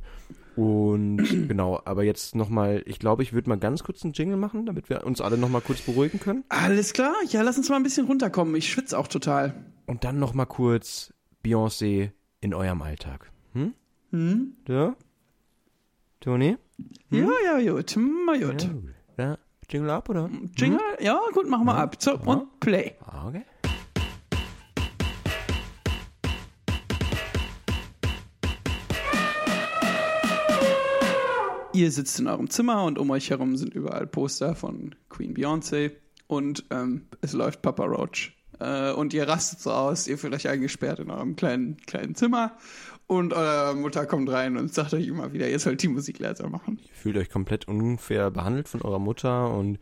Und 0.58 1.18
genau, 1.48 1.80
aber 1.86 2.04
jetzt 2.04 2.36
nochmal, 2.36 2.82
ich 2.86 2.98
glaube, 2.98 3.22
ich 3.22 3.32
würde 3.32 3.48
mal 3.48 3.60
ganz 3.60 3.84
kurz 3.84 4.04
einen 4.04 4.14
Jingle 4.14 4.38
machen, 4.38 4.66
damit 4.66 4.90
wir 4.90 5.06
uns 5.06 5.22
alle 5.22 5.38
nochmal 5.38 5.62
kurz 5.62 5.82
beruhigen 5.82 6.20
können. 6.20 6.44
Alles 6.50 6.94
klar? 6.94 7.14
Ja, 7.30 7.44
lass 7.44 7.58
uns 7.58 7.70
mal 7.70 7.76
ein 7.76 7.84
bisschen 7.84 8.08
runterkommen. 8.08 8.56
Ich 8.56 8.70
schwitze 8.70 8.98
auch 8.98 9.08
total. 9.08 9.54
Und 9.86 10.04
dann 10.04 10.18
nochmal 10.18 10.48
kurz 10.48 11.14
Beyoncé 11.46 12.10
in 12.42 12.56
eurem 12.56 12.82
Alltag. 12.82 13.32
Hm? 13.54 13.74
Hm? 14.12 14.54
Ja? 14.68 14.96
Toni? 16.20 16.58
Ja, 17.12 17.30
ja, 17.60 17.72
gut. 17.72 17.96
Mal 18.26 18.40
gut. 18.40 18.64
Ja. 19.18 19.24
Ja, 19.24 19.38
Jingle 19.70 19.92
ab, 19.92 20.10
oder? 20.10 20.30
Jingle? 20.56 20.80
Ja, 21.00 21.20
gut, 21.34 21.48
machen 21.48 21.66
wir 21.66 21.76
ab. 21.76 21.96
So, 22.00 22.18
und 22.18 22.60
Play. 22.60 22.96
Ah, 23.06 23.28
okay. 23.28 23.44
Ihr 31.77 31.91
sitzt 31.91 32.19
in 32.19 32.25
eurem 32.25 32.50
Zimmer 32.50 32.86
und 32.86 32.98
um 32.98 33.12
euch 33.12 33.29
herum 33.29 33.55
sind 33.55 33.72
überall 33.72 34.07
Poster 34.07 34.55
von 34.55 34.96
Queen 35.10 35.36
Beyoncé 35.36 35.91
und 36.25 36.65
ähm, 36.72 37.05
es 37.22 37.34
läuft 37.34 37.62
Papa 37.62 37.86
Roach 37.86 38.36
äh, 38.57 38.91
und 38.93 39.13
ihr 39.13 39.27
rastet 39.27 39.60
so 39.60 39.69
aus, 39.69 40.07
ihr 40.07 40.17
fühlt 40.17 40.34
euch 40.34 40.48
eingesperrt 40.48 40.98
in 40.98 41.12
eurem 41.12 41.36
kleinen, 41.36 41.77
kleinen 41.86 42.15
Zimmer 42.15 42.57
und 43.05 43.31
eure 43.31 43.75
Mutter 43.75 44.07
kommt 44.07 44.31
rein 44.31 44.57
und 44.57 44.74
sagt 44.74 44.96
euch 44.96 45.05
immer 45.05 45.34
wieder, 45.34 45.48
ihr 45.48 45.60
sollt 45.60 45.84
die 45.84 45.88
Musik 45.88 46.17
leiser 46.17 46.50
machen. 46.50 46.79
Ihr 46.81 46.96
fühlt 46.96 47.17
euch 47.17 47.29
komplett 47.29 47.67
unfair 47.67 48.31
behandelt 48.31 48.67
von 48.67 48.81
eurer 48.81 48.98
Mutter 48.98 49.53
und 49.53 49.77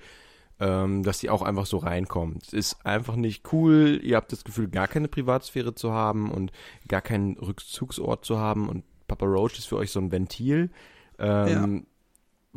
ähm, 0.59 1.01
dass 1.01 1.19
sie 1.19 1.29
auch 1.29 1.43
einfach 1.43 1.65
so 1.65 1.77
reinkommt. 1.77 2.51
Ist 2.51 2.85
einfach 2.85 3.15
nicht 3.15 3.53
cool. 3.53 4.01
Ihr 4.03 4.17
habt 4.17 4.33
das 4.33 4.43
Gefühl, 4.43 4.67
gar 4.67 4.89
keine 4.89 5.07
Privatsphäre 5.07 5.73
zu 5.75 5.93
haben 5.93 6.29
und 6.29 6.51
gar 6.89 7.01
keinen 7.01 7.37
Rückzugsort 7.37 8.25
zu 8.25 8.37
haben. 8.37 8.67
Und 8.67 8.83
Papa 9.07 9.25
Roach 9.25 9.57
ist 9.57 9.67
für 9.67 9.77
euch 9.77 9.91
so 9.91 10.01
ein 10.01 10.11
Ventil. 10.11 10.71
Ähm, 11.19 11.87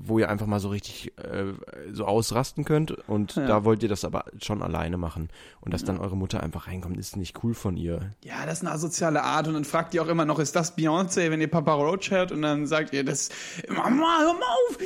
wo 0.00 0.18
ihr 0.18 0.28
einfach 0.30 0.46
mal 0.46 0.60
so 0.60 0.68
richtig 0.68 1.12
äh, 1.18 1.52
so 1.92 2.04
ausrasten 2.04 2.64
könnt. 2.64 2.92
Und 3.08 3.34
Ja. 3.36 3.46
da 3.46 3.64
wollt 3.64 3.82
ihr 3.82 3.88
das 3.88 4.04
aber 4.04 4.24
schon 4.40 4.62
alleine 4.62 4.96
machen. 4.96 5.28
Und 5.60 5.74
dass 5.74 5.84
dann 5.84 5.98
eure 5.98 6.16
Mutter 6.16 6.42
einfach 6.42 6.66
reinkommt, 6.68 6.96
ist 6.96 7.16
nicht 7.16 7.42
cool 7.42 7.52
von 7.54 7.76
ihr. 7.76 8.12
Ja, 8.24 8.46
das 8.46 8.58
ist 8.58 8.64
eine 8.64 8.72
asoziale 8.72 9.22
Art. 9.22 9.48
Und 9.48 9.54
dann 9.54 9.64
fragt 9.64 9.94
ihr 9.94 10.02
auch 10.02 10.08
immer 10.08 10.24
noch, 10.24 10.38
ist 10.38 10.54
das 10.56 10.76
Beyoncé, 10.78 11.30
wenn 11.30 11.40
ihr 11.40 11.48
Papa 11.50 11.74
Roach 11.74 12.10
hört? 12.10 12.32
Und 12.32 12.42
dann 12.42 12.66
sagt 12.66 12.92
ihr, 12.94 13.04
das, 13.04 13.28
Mama, 13.68 14.18
hör 14.20 14.34
mal 14.34 14.40
auf, 14.68 14.78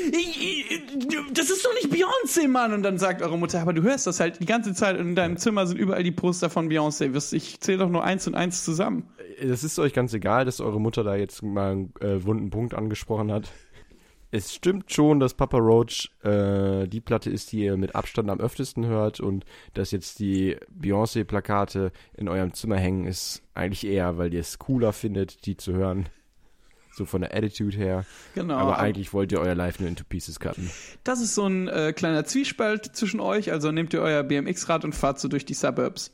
das 1.32 1.50
ist 1.50 1.64
doch 1.64 1.74
nicht 1.74 1.92
Beyoncé, 1.92 2.48
Mann. 2.48 2.72
Und 2.72 2.82
dann 2.82 2.98
sagt 2.98 3.22
eure 3.22 3.38
Mutter, 3.38 3.60
aber 3.60 3.72
du 3.72 3.82
hörst 3.82 4.06
das 4.06 4.20
halt 4.20 4.40
die 4.40 4.46
ganze 4.46 4.74
Zeit. 4.74 4.98
Und 4.98 5.08
in 5.08 5.14
deinem 5.14 5.36
Zimmer 5.36 5.66
sind 5.66 5.78
überall 5.78 6.02
die 6.02 6.10
Poster 6.12 6.50
von 6.50 6.68
Beyoncé, 6.70 7.12
Wirst- 7.12 7.32
ich 7.32 7.60
zähle 7.60 7.78
doch 7.78 7.88
nur 7.88 8.04
eins 8.04 8.26
und 8.26 8.34
eins 8.34 8.64
zusammen. 8.64 9.04
Das 9.42 9.64
ist 9.64 9.78
euch 9.78 9.92
ganz 9.92 10.12
egal, 10.14 10.44
dass 10.44 10.60
eure 10.60 10.80
Mutter 10.80 11.04
da 11.04 11.14
jetzt 11.16 11.42
mal 11.42 11.72
einen 11.72 11.94
äh, 12.00 12.24
wunden 12.24 12.50
Punkt 12.50 12.74
angesprochen 12.74 13.32
hat. 13.32 13.50
Es 14.34 14.54
stimmt 14.54 14.90
schon, 14.90 15.20
dass 15.20 15.34
Papa 15.34 15.58
Roach 15.58 16.10
äh, 16.24 16.88
die 16.88 17.02
Platte 17.02 17.28
ist, 17.28 17.52
die 17.52 17.64
ihr 17.64 17.76
mit 17.76 17.94
Abstand 17.94 18.30
am 18.30 18.40
öftesten 18.40 18.86
hört 18.86 19.20
und 19.20 19.44
dass 19.74 19.90
jetzt 19.90 20.20
die 20.20 20.56
Beyoncé-Plakate 20.70 21.92
in 22.16 22.30
eurem 22.30 22.54
Zimmer 22.54 22.78
hängen, 22.78 23.06
ist 23.06 23.42
eigentlich 23.52 23.86
eher, 23.86 24.16
weil 24.16 24.32
ihr 24.32 24.40
es 24.40 24.58
cooler 24.58 24.94
findet, 24.94 25.44
die 25.44 25.58
zu 25.58 25.74
hören. 25.74 26.08
So 26.94 27.04
von 27.04 27.20
der 27.20 27.34
Attitude 27.34 27.76
her. 27.76 28.06
Genau. 28.34 28.56
Aber 28.56 28.78
eigentlich 28.78 29.12
wollt 29.12 29.32
ihr 29.32 29.40
euer 29.40 29.54
Live 29.54 29.80
nur 29.80 29.88
into 29.90 30.04
Pieces 30.04 30.40
cutten. 30.40 30.70
Das 31.04 31.20
ist 31.20 31.34
so 31.34 31.46
ein 31.46 31.68
äh, 31.68 31.92
kleiner 31.92 32.24
Zwiespalt 32.24 32.96
zwischen 32.96 33.20
euch. 33.20 33.52
Also 33.52 33.70
nehmt 33.70 33.92
ihr 33.92 34.00
euer 34.00 34.22
BMX-Rad 34.22 34.86
und 34.86 34.94
fahrt 34.94 35.20
so 35.20 35.28
durch 35.28 35.44
die 35.44 35.54
Suburbs. 35.54 36.10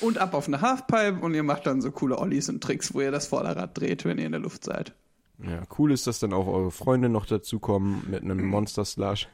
Und 0.00 0.18
ab 0.18 0.34
auf 0.34 0.46
eine 0.46 0.60
Halfpipe 0.60 1.18
und 1.20 1.34
ihr 1.34 1.42
macht 1.42 1.66
dann 1.66 1.80
so 1.80 1.90
coole 1.90 2.18
Ollies 2.18 2.48
und 2.48 2.62
Tricks, 2.62 2.94
wo 2.94 3.00
ihr 3.00 3.10
das 3.10 3.26
Vorderrad 3.26 3.76
dreht, 3.76 4.04
wenn 4.04 4.18
ihr 4.18 4.26
in 4.26 4.32
der 4.32 4.40
Luft 4.40 4.62
seid. 4.62 4.94
Ja, 5.42 5.62
cool 5.78 5.92
ist, 5.92 6.06
dass 6.06 6.18
dann 6.18 6.32
auch 6.32 6.46
eure 6.46 6.70
Freunde 6.70 7.08
noch 7.08 7.26
dazukommen 7.26 8.02
mit 8.10 8.22
einem 8.22 8.44
Monster 8.48 8.84
Slush 8.84 9.28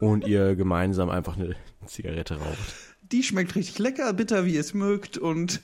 und 0.00 0.26
ihr 0.26 0.56
gemeinsam 0.56 1.10
einfach 1.10 1.36
eine 1.36 1.54
Zigarette 1.86 2.36
raucht. 2.38 2.74
Die 3.12 3.22
schmeckt 3.22 3.54
richtig 3.54 3.78
lecker, 3.78 4.12
bitter, 4.12 4.44
wie 4.44 4.54
ihr 4.54 4.60
es 4.60 4.74
mögt 4.74 5.16
und 5.16 5.62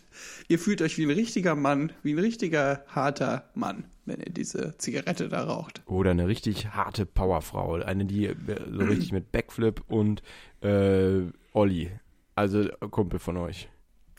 ihr 0.49 0.59
fühlt 0.59 0.81
euch 0.81 0.97
wie 0.97 1.05
ein 1.05 1.11
richtiger 1.11 1.55
Mann, 1.55 1.93
wie 2.03 2.15
ein 2.15 2.19
richtiger 2.19 2.85
harter 2.89 3.51
Mann, 3.55 3.85
wenn 4.07 4.21
ihr 4.21 4.33
diese 4.33 4.79
Zigarette 4.79 5.29
da 5.29 5.45
raucht. 5.45 5.83
Oder 5.87 6.13
eine 6.13 6.27
richtig 6.27 6.69
harte 6.69 7.05
Powerfrau. 7.05 7.75
Eine, 7.75 8.07
die 8.07 8.27
äh, 8.27 8.35
so 8.73 8.85
richtig 8.85 9.13
mit 9.13 9.31
Backflip 9.31 9.83
und 9.89 10.23
äh, 10.63 11.23
Olli. 11.53 11.91
Also 12.35 12.67
Kumpel 12.91 13.19
von 13.19 13.37
euch. 13.37 13.69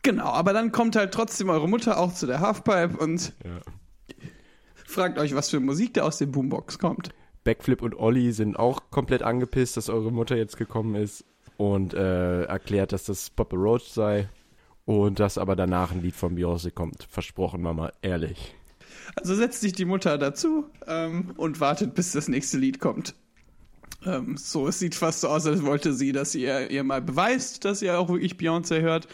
Genau, 0.04 0.28
aber 0.28 0.54
dann 0.54 0.72
kommt 0.72 0.96
halt 0.96 1.12
trotzdem 1.14 1.50
eure 1.50 1.68
Mutter 1.68 1.98
auch 1.98 2.14
zu 2.14 2.28
der 2.28 2.42
Halfpipe 2.42 2.96
und 2.98 3.34
Ja. 3.44 3.60
Fragt 4.96 5.20
euch, 5.20 5.36
was 5.36 5.50
für 5.50 5.60
Musik 5.60 5.94
da 5.94 6.04
aus 6.04 6.18
dem 6.18 6.32
Boombox 6.32 6.80
kommt. 6.80 7.10
Backflip 7.44 7.82
und 7.82 7.96
Olli 7.96 8.32
sind 8.32 8.58
auch 8.58 8.90
komplett 8.90 9.22
angepisst, 9.22 9.78
dass 9.78 9.90
eure 9.90 10.12
Mutter 10.12 10.36
jetzt 10.36 10.58
gekommen 10.58 10.96
ist 10.96 11.26
und 11.58 11.94
äh, 11.94 12.44
erklärt, 12.44 12.92
dass 12.92 13.04
das 13.04 13.30
Papa 13.30 13.56
Roach 13.56 13.90
sei. 13.90 14.30
Und 14.86 15.20
dass 15.20 15.40
aber 15.40 15.56
danach 15.56 15.92
ein 15.92 16.04
Lied 16.04 16.16
von 16.16 16.38
Beyoncé 16.38 16.70
kommt. 16.70 17.08
Versprochen, 17.10 17.62
Mama, 17.62 17.92
ehrlich. 18.04 18.56
Also 19.16 19.36
setzt 19.36 19.62
sich 19.62 19.74
die 19.74 19.86
Mutter 19.86 20.20
dazu 20.20 20.66
ähm, 20.86 21.34
und 21.38 21.60
wartet, 21.60 21.96
bis 21.96 22.12
das 22.12 22.28
nächste 22.28 22.60
Lied 22.60 22.80
kommt. 22.80 23.16
Ähm, 24.06 24.38
so, 24.38 24.68
es 24.68 24.78
sieht 24.78 24.94
fast 24.94 25.22
so 25.22 25.28
aus, 25.28 25.48
als 25.48 25.64
wollte 25.64 25.94
sie, 25.94 26.12
dass 26.12 26.36
ihr 26.36 26.70
ihr 26.70 26.84
mal 26.84 27.02
beweist, 27.02 27.66
dass 27.66 27.82
ihr 27.82 27.98
auch 27.98 28.10
wirklich 28.10 28.36
Beyoncé 28.36 28.82
hört. 28.82 29.08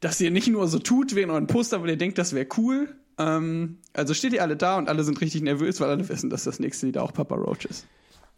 Dass 0.00 0.18
ihr 0.18 0.30
nicht 0.30 0.48
nur 0.48 0.66
so 0.66 0.78
tut 0.78 1.14
wie 1.14 1.20
in 1.20 1.30
euren 1.30 1.46
Poster, 1.46 1.82
weil 1.82 1.90
ihr 1.90 1.98
denkt, 1.98 2.16
das 2.16 2.32
wäre 2.32 2.48
cool. 2.56 2.88
Ähm, 3.18 3.79
also 3.92 4.14
steht 4.14 4.32
ihr 4.32 4.42
alle 4.42 4.56
da 4.56 4.76
und 4.78 4.88
alle 4.88 5.04
sind 5.04 5.20
richtig 5.20 5.42
nervös, 5.42 5.80
weil 5.80 5.90
alle 5.90 6.08
wissen, 6.08 6.30
dass 6.30 6.44
das 6.44 6.60
nächste 6.60 6.86
Lied 6.86 6.98
auch 6.98 7.12
Papa 7.12 7.34
Roach 7.34 7.64
ist. 7.64 7.86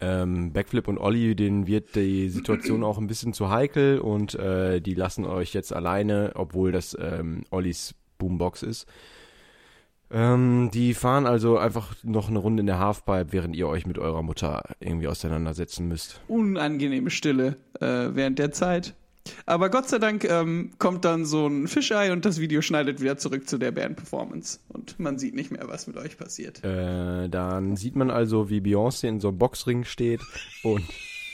Ähm, 0.01 0.51
Backflip 0.51 0.87
und 0.87 0.97
Olli, 0.97 1.35
denen 1.35 1.67
wird 1.67 1.95
die 1.95 2.29
Situation 2.29 2.83
auch 2.83 2.97
ein 2.97 3.07
bisschen 3.07 3.33
zu 3.33 3.49
heikel 3.49 3.99
und 3.99 4.35
äh, 4.35 4.81
die 4.81 4.95
lassen 4.95 5.25
euch 5.25 5.53
jetzt 5.53 5.73
alleine, 5.73 6.31
obwohl 6.35 6.71
das 6.71 6.97
ähm, 6.99 7.43
Ollis 7.51 7.95
Boombox 8.17 8.63
ist. 8.63 8.87
Ähm, 10.11 10.69
die 10.73 10.93
fahren 10.93 11.25
also 11.25 11.57
einfach 11.57 11.95
noch 12.03 12.29
eine 12.29 12.39
Runde 12.39 12.61
in 12.61 12.67
der 12.67 12.79
Halfpipe, 12.79 13.31
während 13.31 13.55
ihr 13.55 13.67
euch 13.67 13.85
mit 13.85 13.97
eurer 13.97 14.21
Mutter 14.21 14.63
irgendwie 14.79 15.07
auseinandersetzen 15.07 15.87
müsst. 15.87 16.21
Unangenehme 16.27 17.09
Stille 17.09 17.57
äh, 17.79 18.09
während 18.13 18.39
der 18.39 18.51
Zeit. 18.51 18.95
Aber 19.45 19.69
Gott 19.69 19.87
sei 19.89 19.99
Dank 19.99 20.23
ähm, 20.25 20.71
kommt 20.79 21.05
dann 21.05 21.25
so 21.25 21.47
ein 21.47 21.67
Fischei 21.67 22.11
und 22.11 22.25
das 22.25 22.39
Video 22.39 22.61
schneidet 22.61 23.01
wieder 23.01 23.17
zurück 23.17 23.47
zu 23.47 23.57
der 23.57 23.71
Band-Performance. 23.71 24.59
Und 24.69 24.99
man 24.99 25.17
sieht 25.17 25.33
nicht 25.35 25.51
mehr, 25.51 25.67
was 25.67 25.87
mit 25.87 25.97
euch 25.97 26.17
passiert. 26.17 26.63
Äh, 26.63 27.29
dann 27.29 27.75
sieht 27.75 27.95
man 27.95 28.09
also, 28.11 28.49
wie 28.49 28.59
Beyoncé 28.59 29.07
in 29.07 29.19
so 29.19 29.29
einem 29.29 29.37
Boxring 29.37 29.83
steht 29.85 30.21
und, 30.63 30.83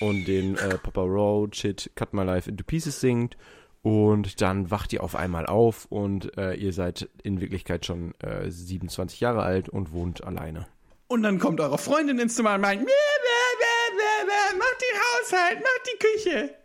und 0.01 0.25
den 0.25 0.55
äh, 0.57 0.77
Papa 0.77 1.01
Roach 1.01 1.55
Shit 1.55 1.91
Cut 1.95 2.13
My 2.13 2.23
Life 2.23 2.49
into 2.49 2.63
Pieces 2.63 2.99
singt. 2.99 3.37
Und 3.81 4.41
dann 4.41 4.69
wacht 4.71 4.91
ihr 4.91 5.01
auf 5.03 5.15
einmal 5.15 5.45
auf 5.45 5.85
und 5.85 6.37
äh, 6.37 6.53
ihr 6.55 6.73
seid 6.73 7.09
in 7.23 7.39
Wirklichkeit 7.39 7.85
schon 7.85 8.13
äh, 8.19 8.49
27 8.51 9.21
Jahre 9.21 9.41
alt 9.41 9.69
und 9.69 9.93
wohnt 9.93 10.23
alleine. 10.23 10.67
Und 11.07 11.23
dann 11.23 11.39
kommt 11.39 11.61
eure 11.61 11.77
Freundin 11.77 12.19
ins 12.19 12.35
Zimmer 12.35 12.55
und 12.55 12.61
meint, 12.61 12.81
"Bäh, 12.81 12.91
bäh, 12.91 13.57
bäh, 13.57 13.95
bäh, 13.97 14.25
bäh, 14.27 14.57
mach 14.57 14.77
den 14.77 14.99
Haushalt, 14.99 15.59
mach 15.63 15.83
die 15.85 15.97
Küche. 16.29 16.55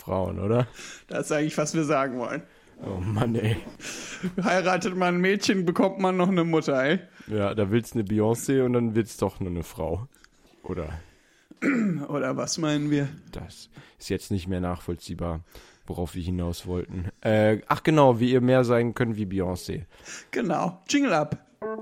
Frauen, 0.00 0.38
oder? 0.40 0.66
Das 1.08 1.26
ist 1.26 1.32
eigentlich, 1.32 1.58
was 1.58 1.74
wir 1.74 1.84
sagen 1.84 2.18
wollen. 2.18 2.42
Oh 2.82 2.98
Mann, 3.00 3.34
ey. 3.34 3.56
Heiratet 4.42 4.96
man 4.96 5.16
ein 5.16 5.20
Mädchen, 5.20 5.66
bekommt 5.66 5.98
man 5.98 6.16
noch 6.16 6.28
eine 6.28 6.44
Mutter, 6.44 6.82
ey. 6.82 7.00
Ja, 7.26 7.54
da 7.54 7.70
willst 7.70 7.94
eine 7.94 8.04
Beyoncé 8.04 8.64
und 8.64 8.72
dann 8.72 8.94
wird's 8.94 9.18
doch 9.18 9.38
nur 9.38 9.50
eine 9.50 9.62
Frau. 9.62 10.08
Oder 10.62 10.88
Oder 12.08 12.36
was 12.36 12.56
meinen 12.58 12.90
wir? 12.90 13.08
das 13.32 13.68
ist 13.98 14.08
jetzt 14.08 14.30
nicht 14.30 14.48
mehr 14.48 14.60
nachvollziehbar, 14.60 15.40
worauf 15.86 16.14
wir 16.14 16.22
hinaus 16.22 16.66
wollten. 16.66 17.10
Äh, 17.20 17.58
ach 17.68 17.82
genau, 17.82 18.18
wie 18.18 18.32
ihr 18.32 18.40
mehr 18.40 18.64
sein 18.64 18.94
könnt 18.94 19.16
wie 19.16 19.26
Beyoncé. 19.26 19.82
Genau. 20.30 20.82
Jingle 20.88 21.12
up. 21.12 21.36
Wer 21.62 21.72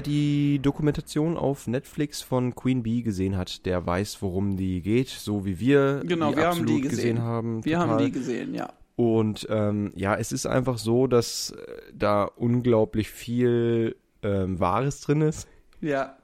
die 0.00 0.60
Dokumentation 0.62 1.36
auf 1.36 1.66
Netflix 1.66 2.22
von 2.22 2.54
Queen 2.54 2.84
Bee 2.84 3.02
gesehen 3.02 3.36
hat, 3.36 3.66
der 3.66 3.84
weiß, 3.84 4.22
worum 4.22 4.56
die 4.56 4.80
geht, 4.80 5.08
so 5.08 5.44
wie 5.44 5.58
wir 5.58 6.02
Genau, 6.06 6.30
die 6.30 6.36
wir 6.36 6.44
haben 6.44 6.50
absolut 6.50 6.70
die 6.70 6.80
gesehen. 6.82 7.20
haben. 7.20 7.64
Wir 7.64 7.80
haben 7.80 7.90
total. 7.90 8.04
die 8.04 8.12
gesehen, 8.12 8.54
ja. 8.54 8.72
Und 8.94 9.44
ähm, 9.50 9.90
ja, 9.96 10.14
es 10.14 10.30
ist 10.30 10.46
einfach 10.46 10.78
so, 10.78 11.08
dass 11.08 11.50
äh, 11.50 11.56
da 11.92 12.22
unglaublich 12.24 13.10
viel 13.10 13.96
ähm, 14.22 14.60
Wahres 14.60 15.00
drin 15.00 15.22
ist. 15.22 15.48
Ja. 15.80 16.16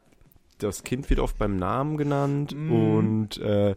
Das 0.58 0.84
Kind 0.84 1.08
wird 1.10 1.20
oft 1.20 1.36
beim 1.38 1.56
Namen 1.56 1.96
genannt 1.98 2.54
Mm. 2.56 2.72
und 2.72 3.38
äh, 3.38 3.74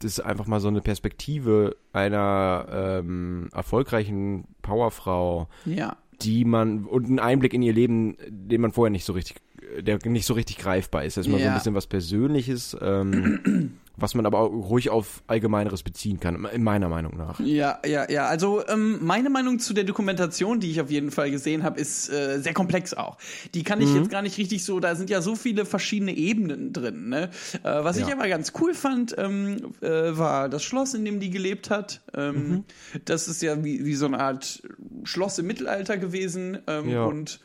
das 0.00 0.18
ist 0.18 0.20
einfach 0.20 0.46
mal 0.46 0.60
so 0.60 0.68
eine 0.68 0.80
Perspektive 0.80 1.76
einer 1.92 2.66
ähm, 3.00 3.48
erfolgreichen 3.52 4.46
Powerfrau, 4.62 5.48
Ja. 5.64 5.96
die 6.22 6.44
man 6.44 6.84
und 6.84 7.06
einen 7.06 7.18
Einblick 7.20 7.54
in 7.54 7.62
ihr 7.62 7.72
Leben, 7.72 8.16
den 8.28 8.60
man 8.60 8.72
vorher 8.72 8.90
nicht 8.90 9.04
so 9.04 9.12
richtig, 9.12 9.36
der 9.80 9.98
nicht 10.04 10.26
so 10.26 10.34
richtig 10.34 10.58
greifbar 10.58 11.04
ist. 11.04 11.16
Das 11.16 11.26
ist 11.26 11.32
mal 11.32 11.38
so 11.38 11.44
Ja. 11.44 11.50
ein 11.50 11.54
bisschen 11.54 11.74
was 11.74 11.86
Persönliches, 11.86 12.76
ähm, 12.80 13.78
was 13.98 14.14
man 14.14 14.26
aber 14.26 14.40
auch 14.40 14.50
ruhig 14.50 14.90
auf 14.90 15.22
Allgemeineres 15.26 15.82
beziehen 15.82 16.20
kann, 16.20 16.44
in 16.52 16.62
meiner 16.62 16.88
Meinung 16.90 17.16
nach. 17.16 17.40
Ja, 17.40 17.78
ja, 17.86 18.10
ja. 18.10 18.26
Also 18.26 18.62
ähm, 18.68 18.98
meine 19.02 19.30
Meinung 19.30 19.58
zu 19.58 19.72
der 19.72 19.84
Dokumentation, 19.84 20.60
die 20.60 20.70
ich 20.70 20.80
auf 20.82 20.90
jeden 20.90 21.10
Fall 21.10 21.30
gesehen 21.30 21.62
habe, 21.62 21.80
ist 21.80 22.10
äh, 22.10 22.38
sehr 22.40 22.52
komplex 22.52 22.92
auch. 22.92 23.16
Die 23.54 23.62
kann 23.62 23.80
ich 23.80 23.94
jetzt 23.94 24.10
gar 24.10 24.20
nicht 24.20 24.36
richtig 24.36 24.64
so. 24.64 24.80
Da 24.80 24.94
sind 24.96 25.08
ja 25.08 25.22
so 25.22 25.34
viele 25.34 25.64
verschiedene 25.64 26.14
Ebenen 26.14 26.74
drin. 26.74 27.08
Ne? 27.08 27.30
Äh, 27.62 27.84
was 27.84 27.96
ich 27.96 28.06
Ja. 28.06 28.14
aber 28.14 28.28
ganz 28.28 28.52
cool 28.60 28.74
fand, 28.74 29.14
ähm, 29.18 29.72
äh, 29.80 29.88
war 30.18 30.50
das 30.50 30.62
Schloss, 30.62 30.92
in 30.92 31.04
dem 31.06 31.18
die 31.18 31.30
gelebt 31.30 31.70
hat. 31.70 32.02
Ähm, 32.14 32.64
Das 33.06 33.28
ist 33.28 33.40
ja 33.42 33.64
wie, 33.64 33.84
wie 33.86 33.94
so 33.94 34.06
eine 34.06 34.20
Art 34.20 34.62
Schloss 35.04 35.38
im 35.38 35.46
Mittelalter 35.46 35.96
gewesen 35.96 36.58
ähm, 36.66 36.88
Ja. 36.90 37.04
und 37.06 37.40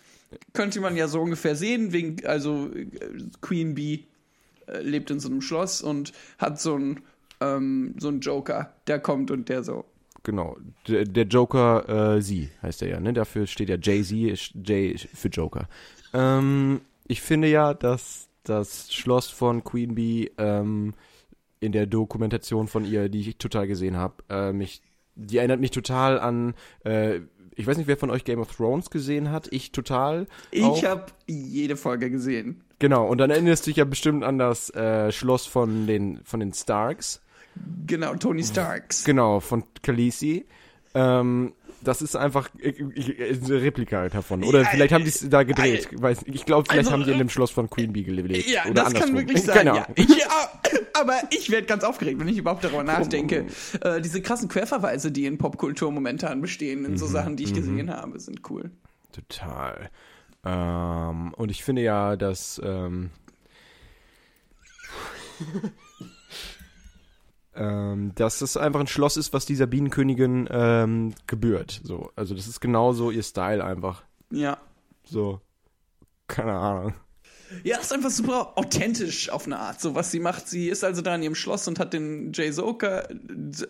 könnte 0.53 0.79
man 0.79 0.95
ja 0.95 1.07
so 1.07 1.21
ungefähr 1.21 1.55
sehen, 1.55 1.91
wegen 1.93 2.25
also 2.25 2.69
äh, 2.73 2.87
Queen 3.41 3.75
Bee 3.75 4.05
äh, 4.67 4.81
lebt 4.81 5.11
in 5.11 5.19
so 5.19 5.29
einem 5.29 5.41
Schloss 5.41 5.81
und 5.81 6.13
hat 6.37 6.59
so 6.59 6.75
einen 6.75 7.01
ähm, 7.39 7.95
so 7.97 8.07
einen 8.07 8.21
Joker, 8.21 8.73
der 8.87 8.99
kommt 8.99 9.31
und 9.31 9.49
der 9.49 9.63
so 9.63 9.85
genau. 10.23 10.57
Der, 10.87 11.05
der 11.05 11.25
Joker, 11.25 12.15
äh, 12.15 12.21
sie 12.21 12.49
heißt 12.61 12.81
er 12.83 12.89
ja, 12.89 12.99
ne? 12.99 13.13
Dafür 13.13 13.47
steht 13.47 13.69
ja 13.69 13.77
Jay-Z, 13.81 14.53
J 14.67 14.99
für 14.99 15.29
Joker. 15.29 15.67
Ähm, 16.13 16.81
ich 17.07 17.21
finde 17.21 17.47
ja, 17.47 17.73
dass 17.73 18.29
das 18.43 18.93
Schloss 18.93 19.29
von 19.29 19.63
Queen 19.63 19.95
Bee 19.95 20.31
ähm, 20.37 20.93
in 21.59 21.71
der 21.71 21.85
Dokumentation 21.85 22.67
von 22.67 22.85
ihr, 22.85 23.09
die 23.09 23.21
ich 23.21 23.37
total 23.37 23.67
gesehen 23.67 23.97
habe, 23.97 24.15
äh, 24.29 24.51
mich, 24.51 24.81
die 25.15 25.37
erinnert 25.37 25.59
mich 25.59 25.71
total 25.71 26.19
an, 26.19 26.55
äh, 26.83 27.21
ich 27.61 27.67
weiß 27.67 27.77
nicht, 27.77 27.87
wer 27.87 27.97
von 27.97 28.09
euch 28.09 28.23
Game 28.23 28.39
of 28.39 28.55
Thrones 28.55 28.89
gesehen 28.89 29.31
hat. 29.31 29.47
Ich 29.51 29.71
total. 29.71 30.27
Ich 30.51 30.85
habe 30.85 31.05
jede 31.27 31.75
Folge 31.75 32.09
gesehen. 32.09 32.61
Genau, 32.79 33.07
und 33.07 33.19
dann 33.19 33.29
erinnerst 33.29 33.65
du 33.65 33.69
dich 33.69 33.77
ja 33.77 33.85
bestimmt 33.85 34.23
an 34.23 34.39
das 34.39 34.71
äh, 34.71 35.11
Schloss 35.11 35.45
von 35.45 35.85
den, 35.85 36.19
von 36.23 36.39
den 36.39 36.53
Starks. 36.53 37.21
Genau, 37.85 38.15
Tony 38.15 38.43
Starks. 38.43 39.03
Genau, 39.03 39.39
von 39.39 39.63
Khaleesi. 39.83 40.45
Ähm, 40.93 41.53
das 41.83 42.01
ist 42.01 42.15
einfach 42.15 42.49
äh, 42.59 42.69
äh, 42.69 43.37
eine 43.43 43.61
Replika 43.61 43.97
halt 43.99 44.13
davon. 44.13 44.43
Oder 44.43 44.61
Ja, 44.61 44.67
vielleicht 44.69 44.93
haben 44.93 45.03
die 45.03 45.09
es 45.09 45.27
da 45.29 45.41
äh, 45.41 45.45
gedreht. 45.45 45.89
Ich 45.91 46.01
weiß, 46.01 46.19
ich 46.25 46.45
glaube, 46.45 46.65
vielleicht 46.65 46.87
Also, 46.87 46.91
haben 46.91 47.03
die 47.03 47.09
in 47.09 47.15
äh, 47.15 47.19
dem 47.19 47.29
Schloss 47.29 47.51
von 47.51 47.69
Queen 47.69 47.93
Bee 47.93 48.03
gelebt. 48.03 48.47
Ja, 48.47 48.63
Oder 48.65 48.73
das 48.73 48.85
andersrum. 48.87 49.09
kann 49.15 49.17
wirklich 49.19 49.41
sein. 49.43 49.59
Genau. 49.59 49.75
Ja. 49.75 49.87
Ich, 49.95 50.97
aber 50.99 51.15
ich 51.31 51.49
werde 51.49 51.65
ganz 51.67 51.83
aufgeregt, 51.83 52.19
wenn 52.19 52.27
ich 52.27 52.37
überhaupt 52.37 52.63
darüber 52.63 52.83
nachdenke. 52.83 53.45
Äh, 53.81 54.01
diese 54.01 54.21
krassen 54.21 54.47
Querverweise, 54.49 55.11
die 55.11 55.25
in 55.25 55.37
Popkultur 55.37 55.91
momentan 55.91 56.41
bestehen, 56.41 56.85
in 56.85 56.97
so 56.97 57.05
Mhm, 57.07 57.11
Sachen, 57.11 57.37
die 57.37 57.43
ich 57.45 57.53
gesehen 57.53 57.89
habe, 57.89 58.19
sind 58.19 58.49
cool. 58.49 58.71
Total. 59.11 59.89
Ähm, 60.45 61.33
und 61.35 61.49
ich 61.51 61.63
finde 61.63 61.81
ja, 61.81 62.15
dass 62.15 62.61
ähm, 62.63 63.09
ähm, 67.61 68.11
dass 68.15 68.39
das 68.39 68.57
einfach 68.57 68.79
ein 68.79 68.87
Schloss 68.87 69.17
ist, 69.17 69.33
was 69.33 69.45
dieser 69.45 69.67
Bienenkönigin 69.67 70.49
ähm, 70.51 71.13
gebührt. 71.27 71.81
So, 71.83 72.11
also 72.15 72.33
das 72.33 72.47
ist 72.47 72.59
genauso 72.59 73.11
ihr 73.11 73.21
Style 73.23 73.63
einfach. 73.63 74.03
Ja. 74.31 74.57
So, 75.03 75.41
keine 76.27 76.53
Ahnung. 76.53 76.93
Ja, 77.63 77.77
ist 77.77 77.93
einfach 77.93 78.09
super 78.09 78.53
authentisch 78.57 79.29
auf 79.29 79.45
eine 79.45 79.59
Art, 79.59 79.79
so 79.79 79.93
was 79.93 80.09
sie 80.09 80.19
macht. 80.19 80.47
Sie 80.47 80.69
ist 80.69 80.83
also 80.83 81.01
da 81.01 81.13
in 81.15 81.21
ihrem 81.23 81.35
Schloss 81.35 81.67
und 81.67 81.79
hat 81.79 81.93
den 81.93 82.31
Jay 82.33 82.51
Zoka 82.51 83.01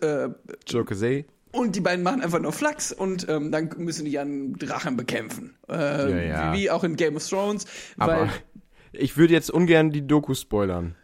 äh, 0.00 0.28
Joker 0.66 0.94
Say. 0.94 1.26
und 1.50 1.74
die 1.74 1.80
beiden 1.80 2.04
machen 2.04 2.22
einfach 2.22 2.38
nur 2.38 2.52
Flachs 2.52 2.92
und 2.92 3.28
ähm, 3.28 3.50
dann 3.50 3.70
müssen 3.76 4.04
die 4.04 4.18
einen 4.18 4.54
Drachen 4.54 4.96
bekämpfen. 4.96 5.56
Äh, 5.68 5.74
Ja, 5.74 6.22
ja. 6.22 6.52
Wie, 6.52 6.60
wie 6.60 6.70
auch 6.70 6.84
in 6.84 6.96
Game 6.96 7.16
of 7.16 7.28
Thrones. 7.28 7.66
Aber 7.98 8.28
ich 8.92 9.16
würde 9.16 9.34
jetzt 9.34 9.50
ungern 9.50 9.90
die 9.90 10.06
Doku 10.06 10.34
spoilern. 10.34 10.94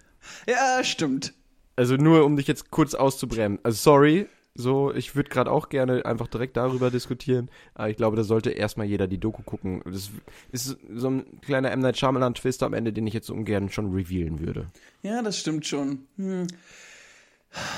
ja, 0.47 0.83
stimmt. 0.85 1.35
Also 1.79 1.95
nur, 1.95 2.25
um 2.25 2.35
dich 2.37 2.49
jetzt 2.49 2.73
kurz 2.73 2.95
auszubremsen. 2.95 3.61
Also 3.63 3.77
sorry, 3.77 4.27
so, 4.53 4.93
ich 4.93 5.15
würde 5.15 5.31
gerade 5.31 5.49
auch 5.49 5.69
gerne 5.69 6.05
einfach 6.05 6.27
direkt 6.27 6.57
darüber 6.57 6.91
diskutieren. 6.91 7.49
Aber 7.75 7.89
ich 7.89 7.97
glaube, 7.97 8.17
da 8.17 8.25
sollte 8.25 8.51
erstmal 8.51 8.89
jeder 8.89 9.07
die 9.07 9.19
Doku 9.19 9.43
gucken. 9.43 9.81
Das 9.85 10.11
ist 10.51 10.77
so 10.93 11.09
ein 11.09 11.41
kleiner 11.41 11.71
M. 11.71 11.79
Night 11.79 11.97
Shyamalan-Twist 11.97 12.65
am 12.65 12.75
Ende, 12.75 12.93
den 12.93 13.07
ich 13.07 13.15
jetzt 13.15 13.31
ungern 13.31 13.69
schon 13.69 13.93
revealen 13.93 14.41
würde. 14.41 14.67
Ja, 15.05 15.23
das 15.23 15.39
stimmt 15.39 15.69
schon. 15.69 16.01
Hm. 16.17 16.49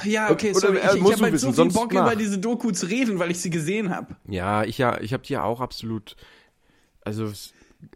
Ja, 0.04 0.30
okay, 0.30 0.52
Oder, 0.52 0.60
sorry. 0.60 0.78
äh, 0.78 0.96
ich 0.96 1.04
ich 1.04 1.12
habe 1.12 1.22
halt 1.24 1.32
wissen, 1.34 1.52
so 1.52 1.62
viel 1.64 1.72
Bock, 1.72 1.92
mach. 1.92 2.06
über 2.06 2.16
diese 2.16 2.38
Doku 2.38 2.70
zu 2.70 2.86
reden, 2.86 3.18
weil 3.18 3.30
ich 3.30 3.40
sie 3.40 3.50
gesehen 3.50 3.94
habe. 3.94 4.16
Ja, 4.26 4.64
ich 4.64 4.78
ja, 4.78 4.98
ich 4.98 5.12
habe 5.12 5.22
die 5.22 5.34
ja 5.34 5.44
auch 5.44 5.60
absolut. 5.60 6.16
Also 7.02 7.30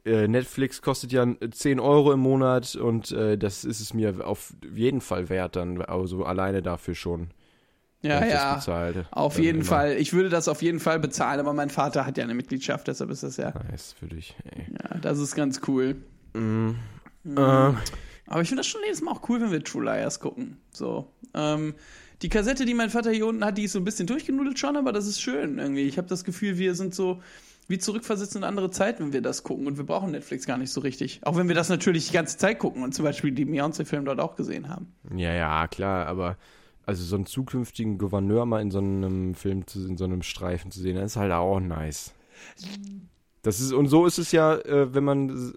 äh, 0.04 0.28
Netflix 0.28 0.82
kostet 0.82 1.12
ja 1.12 1.26
10 1.50 1.80
Euro 1.80 2.12
im 2.12 2.20
Monat 2.20 2.76
und 2.76 3.10
äh, 3.12 3.38
das 3.38 3.64
ist 3.64 3.80
es 3.80 3.94
mir 3.94 4.26
auf 4.26 4.54
jeden 4.74 5.00
Fall 5.00 5.28
wert 5.28 5.56
dann, 5.56 5.80
also 5.82 6.24
alleine 6.24 6.62
dafür 6.62 6.94
schon. 6.94 7.30
Ja, 8.02 8.24
ja. 8.24 8.54
bezahle. 8.56 9.06
Auf 9.12 9.38
jeden 9.38 9.60
immer. 9.60 9.66
Fall. 9.66 9.96
Ich 9.96 10.12
würde 10.12 10.28
das 10.28 10.46
auf 10.48 10.60
jeden 10.60 10.78
Fall 10.78 11.00
bezahlen, 11.00 11.40
aber 11.40 11.54
mein 11.54 11.70
Vater 11.70 12.04
hat 12.04 12.18
ja 12.18 12.24
eine 12.24 12.34
Mitgliedschaft, 12.34 12.86
deshalb 12.86 13.10
ist 13.10 13.22
das 13.22 13.38
ja. 13.38 13.54
Nice 13.70 13.94
für 13.98 14.06
dich. 14.06 14.36
Ey. 14.44 14.66
Ja, 14.72 14.98
das 14.98 15.18
ist 15.18 15.34
ganz 15.34 15.62
cool. 15.66 15.96
Ähm, 16.34 16.76
Aber 17.24 18.42
ich 18.42 18.48
finde 18.48 18.60
das 18.60 18.66
schon 18.66 18.82
jedes 18.84 19.00
Mal 19.00 19.12
auch 19.12 19.26
cool, 19.28 19.40
wenn 19.40 19.50
wir 19.50 19.64
True 19.64 19.84
Liars 19.84 20.20
gucken. 20.20 20.58
So. 20.70 21.10
Ähm, 21.32 21.74
die 22.22 22.28
Kassette, 22.28 22.64
die 22.64 22.74
mein 22.74 22.90
Vater 22.90 23.10
hier 23.10 23.26
unten 23.26 23.44
hat, 23.44 23.58
die 23.58 23.64
ist 23.64 23.72
so 23.72 23.78
ein 23.78 23.84
bisschen 23.84 24.06
durchgenudelt 24.06 24.58
schon, 24.58 24.76
aber 24.76 24.92
das 24.92 25.06
ist 25.06 25.20
schön 25.20 25.58
irgendwie. 25.58 25.82
Ich 25.82 25.96
habe 25.96 26.08
das 26.08 26.24
Gefühl, 26.24 26.58
wir 26.58 26.74
sind 26.74 26.94
so 26.94 27.22
wie 27.68 27.78
zurückversetzt 27.78 28.36
in 28.36 28.44
andere 28.44 28.70
Zeiten, 28.70 29.04
wenn 29.04 29.12
wir 29.12 29.22
das 29.22 29.42
gucken. 29.42 29.66
Und 29.66 29.78
wir 29.78 29.84
brauchen 29.84 30.10
Netflix 30.10 30.46
gar 30.46 30.58
nicht 30.58 30.70
so 30.70 30.80
richtig. 30.80 31.20
Auch 31.24 31.36
wenn 31.36 31.48
wir 31.48 31.54
das 31.54 31.68
natürlich 31.68 32.08
die 32.08 32.12
ganze 32.12 32.36
Zeit 32.38 32.58
gucken 32.58 32.82
und 32.82 32.94
zum 32.94 33.04
Beispiel 33.04 33.32
die 33.32 33.44
Beyoncé-Film 33.44 34.04
dort 34.04 34.20
auch 34.20 34.36
gesehen 34.36 34.68
haben. 34.68 34.92
Ja, 35.14 35.32
ja, 35.32 35.66
klar, 35.68 36.06
aber 36.06 36.36
also 36.86 37.02
so 37.04 37.16
einen 37.16 37.26
zukünftigen 37.26 37.98
Gouverneur 37.98 38.44
mal 38.46 38.60
in 38.60 38.70
so 38.70 38.78
einem 38.78 39.34
Film, 39.34 39.66
zu, 39.66 39.86
in 39.86 39.96
so 39.96 40.04
einem 40.04 40.22
Streifen 40.22 40.70
zu 40.70 40.80
sehen, 40.80 40.96
das 40.96 41.12
ist 41.12 41.16
halt 41.16 41.32
auch 41.32 41.60
nice. 41.60 42.12
Das 43.42 43.60
ist, 43.60 43.72
und 43.72 43.88
so 43.88 44.06
ist 44.06 44.18
es 44.18 44.32
ja, 44.32 44.56
äh, 44.56 44.94
wenn 44.94 45.04
man 45.04 45.54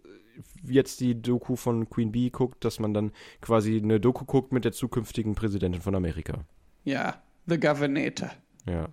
jetzt 0.64 1.00
die 1.00 1.22
Doku 1.22 1.56
von 1.56 1.90
Queen 1.90 2.12
Bee 2.12 2.30
guckt, 2.30 2.64
dass 2.64 2.80
man 2.80 2.94
dann 2.94 3.12
quasi 3.42 3.78
eine 3.78 4.00
Doku 4.00 4.26
guckt 4.26 4.52
mit 4.52 4.66
der 4.66 4.72
zukünftigen 4.72 5.36
Präsidentin 5.36 5.82
von 5.82 5.96
Amerika. 5.96 6.46
Ja, 6.84 7.22
The 7.46 7.60
Governator. 7.60 8.30
Ja. 8.66 8.90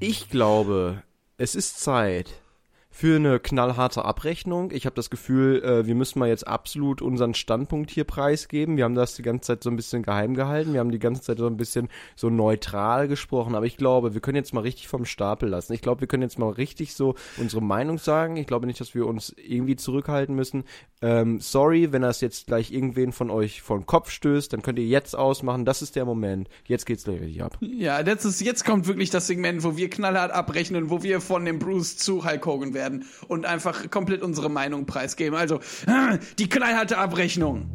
Ich 0.00 0.30
glaube, 0.30 1.02
es 1.38 1.56
ist 1.56 1.80
Zeit 1.80 2.40
für 2.88 3.16
eine 3.16 3.40
knallharte 3.40 4.04
Abrechnung. 4.04 4.70
Ich 4.70 4.86
habe 4.86 4.94
das 4.94 5.10
Gefühl, 5.10 5.62
äh, 5.64 5.86
wir 5.86 5.96
müssen 5.96 6.20
mal 6.20 6.28
jetzt 6.28 6.46
absolut 6.46 7.02
unseren 7.02 7.34
Standpunkt 7.34 7.90
hier 7.90 8.04
preisgeben. 8.04 8.76
Wir 8.76 8.84
haben 8.84 8.94
das 8.94 9.16
die 9.16 9.22
ganze 9.22 9.48
Zeit 9.48 9.64
so 9.64 9.70
ein 9.70 9.76
bisschen 9.76 10.02
geheim 10.04 10.34
gehalten. 10.34 10.72
Wir 10.72 10.78
haben 10.78 10.92
die 10.92 11.00
ganze 11.00 11.22
Zeit 11.22 11.38
so 11.38 11.48
ein 11.48 11.56
bisschen 11.56 11.88
so 12.14 12.30
neutral 12.30 13.08
gesprochen. 13.08 13.56
Aber 13.56 13.66
ich 13.66 13.76
glaube, 13.76 14.14
wir 14.14 14.20
können 14.20 14.36
jetzt 14.36 14.54
mal 14.54 14.60
richtig 14.60 14.86
vom 14.86 15.04
Stapel 15.04 15.48
lassen. 15.48 15.72
Ich 15.72 15.82
glaube, 15.82 16.00
wir 16.00 16.08
können 16.08 16.22
jetzt 16.22 16.38
mal 16.38 16.50
richtig 16.50 16.94
so 16.94 17.16
unsere 17.36 17.62
Meinung 17.62 17.98
sagen. 17.98 18.36
Ich 18.36 18.46
glaube 18.46 18.66
nicht, 18.66 18.80
dass 18.80 18.94
wir 18.94 19.06
uns 19.06 19.34
irgendwie 19.36 19.76
zurückhalten 19.76 20.34
müssen. 20.34 20.64
Ähm, 21.00 21.38
sorry, 21.40 21.92
wenn 21.92 22.02
das 22.02 22.20
jetzt 22.20 22.46
gleich 22.46 22.72
irgendwen 22.72 23.12
von 23.12 23.30
euch 23.30 23.62
vor 23.62 23.78
den 23.78 23.86
Kopf 23.86 24.10
stößt, 24.10 24.52
dann 24.52 24.62
könnt 24.62 24.78
ihr 24.78 24.86
jetzt 24.86 25.14
ausmachen. 25.14 25.64
Das 25.64 25.80
ist 25.80 25.94
der 25.94 26.04
Moment. 26.04 26.48
Jetzt 26.64 26.86
geht's 26.86 27.04
gleich 27.04 27.20
richtig 27.20 27.42
ab. 27.42 27.56
Ja, 27.60 28.02
das 28.02 28.24
ist, 28.24 28.40
jetzt 28.40 28.64
kommt 28.64 28.86
wirklich 28.88 29.10
das 29.10 29.28
Segment, 29.28 29.62
wo 29.62 29.76
wir 29.76 29.90
knallhart 29.90 30.32
abrechnen, 30.32 30.90
wo 30.90 31.02
wir 31.02 31.20
von 31.20 31.44
dem 31.44 31.60
Bruce 31.60 31.96
zu 31.96 32.24
Hulk 32.24 32.44
Hogan 32.44 32.74
werden 32.74 33.04
und 33.28 33.46
einfach 33.46 33.90
komplett 33.90 34.22
unsere 34.22 34.48
Meinung 34.48 34.86
preisgeben. 34.86 35.38
Also, 35.38 35.60
die 36.38 36.48
knallharte 36.48 36.98
Abrechnung. 36.98 37.70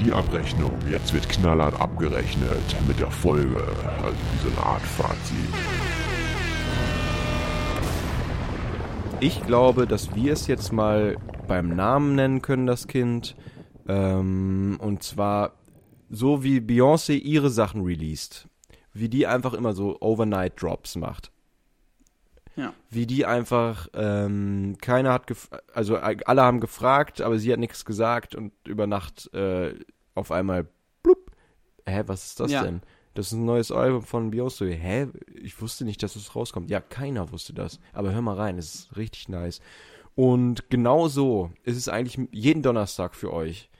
Die 0.00 0.10
Abrechnung. 0.10 0.72
Jetzt 0.90 1.14
wird 1.14 1.28
knallhart 1.28 1.80
abgerechnet 1.80 2.76
mit 2.88 2.98
der 2.98 3.10
Folge. 3.10 3.62
Also 4.02 4.16
wie 4.32 4.50
so 4.50 4.56
eine 4.56 4.66
Art 4.66 4.82
Fazit. 4.82 6.11
Ich 9.24 9.40
glaube, 9.44 9.86
dass 9.86 10.16
wir 10.16 10.32
es 10.32 10.48
jetzt 10.48 10.72
mal 10.72 11.16
beim 11.46 11.68
Namen 11.68 12.16
nennen 12.16 12.42
können, 12.42 12.66
das 12.66 12.88
Kind. 12.88 13.36
Ähm, 13.86 14.78
und 14.80 15.04
zwar 15.04 15.52
so 16.10 16.42
wie 16.42 16.58
Beyoncé 16.58 17.12
ihre 17.12 17.48
Sachen 17.48 17.82
released. 17.84 18.48
Wie 18.92 19.08
die 19.08 19.28
einfach 19.28 19.54
immer 19.54 19.74
so 19.74 19.96
Overnight 20.00 20.60
Drops 20.60 20.96
macht. 20.96 21.30
Ja. 22.56 22.74
Wie 22.90 23.06
die 23.06 23.24
einfach, 23.24 23.86
ähm, 23.94 24.76
keiner 24.80 25.12
hat, 25.12 25.28
gef 25.28 25.50
also 25.72 25.98
äh, 25.98 26.16
alle 26.24 26.42
haben 26.42 26.58
gefragt, 26.58 27.20
aber 27.20 27.38
sie 27.38 27.52
hat 27.52 27.60
nichts 27.60 27.84
gesagt 27.84 28.34
und 28.34 28.52
über 28.66 28.88
Nacht 28.88 29.32
äh, 29.34 29.76
auf 30.16 30.32
einmal, 30.32 30.66
blub, 31.04 31.30
hä, 31.86 32.02
was 32.06 32.26
ist 32.26 32.40
das 32.40 32.50
Ja. 32.50 32.64
denn? 32.64 32.82
Das 33.14 33.26
ist 33.26 33.32
ein 33.32 33.44
neues 33.44 33.70
Album 33.70 34.02
von 34.02 34.32
Beyoncé. 34.32 34.70
Hä? 34.70 35.08
Ich 35.34 35.60
wusste 35.60 35.84
nicht, 35.84 36.02
dass 36.02 36.16
es 36.16 36.34
rauskommt. 36.34 36.70
Ja, 36.70 36.80
keiner 36.80 37.30
wusste 37.30 37.52
das. 37.52 37.78
Aber 37.92 38.12
hör 38.12 38.22
mal 38.22 38.36
rein, 38.36 38.58
es 38.58 38.74
ist 38.74 38.96
richtig 38.96 39.28
nice. 39.28 39.60
Und 40.14 40.70
genau 40.70 41.08
so 41.08 41.50
ist 41.64 41.76
es 41.76 41.88
eigentlich 41.88 42.28
jeden 42.32 42.62
Donnerstag 42.62 43.14
für 43.14 43.32
euch 43.32 43.70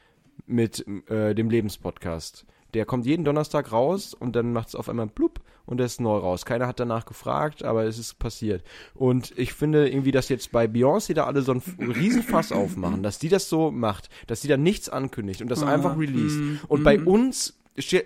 mit 0.47 0.87
äh, 1.09 1.35
dem 1.35 1.51
Lebenspodcast. 1.51 2.47
Der 2.75 2.87
kommt 2.87 3.05
jeden 3.05 3.25
Donnerstag 3.25 3.71
raus 3.71 4.15
und 4.15 4.35
dann 4.35 4.55
macht 4.55 4.69
es 4.69 4.75
auf 4.75 4.89
einmal 4.89 5.07
blub 5.07 5.41
und 5.67 5.77
der 5.77 5.87
ist 5.87 6.01
neu 6.01 6.17
raus. 6.17 6.47
Keiner 6.47 6.67
hat 6.67 6.81
danach 6.81 7.05
gefragt, 7.05 7.63
aber 7.63 7.85
es 7.85 7.99
ist 7.99 8.19
passiert. 8.19 8.65
Und 8.95 9.37
ich 9.37 9.53
finde 9.53 9.91
irgendwie, 9.91 10.11
dass 10.11 10.31
jetzt 10.31 10.53
bei 10.53 10.65
Beyoncé 10.65 11.13
da 11.13 11.25
alle 11.27 11.43
so 11.43 11.53
einen 11.53 11.63
Riesenfass 11.93 12.51
aufmachen, 12.51 13.03
dass 13.03 13.19
die 13.19 13.29
das 13.29 13.51
so 13.51 13.71
macht, 13.71 14.09
dass 14.27 14.41
die 14.41 14.49
da 14.49 14.57
nichts 14.57 14.89
ankündigt 14.89 15.43
und 15.43 15.51
das 15.51 15.63
einfach 15.63 15.99
released. 15.99 16.65
Und 16.69 16.83
bei 16.83 16.99
uns 16.99 17.62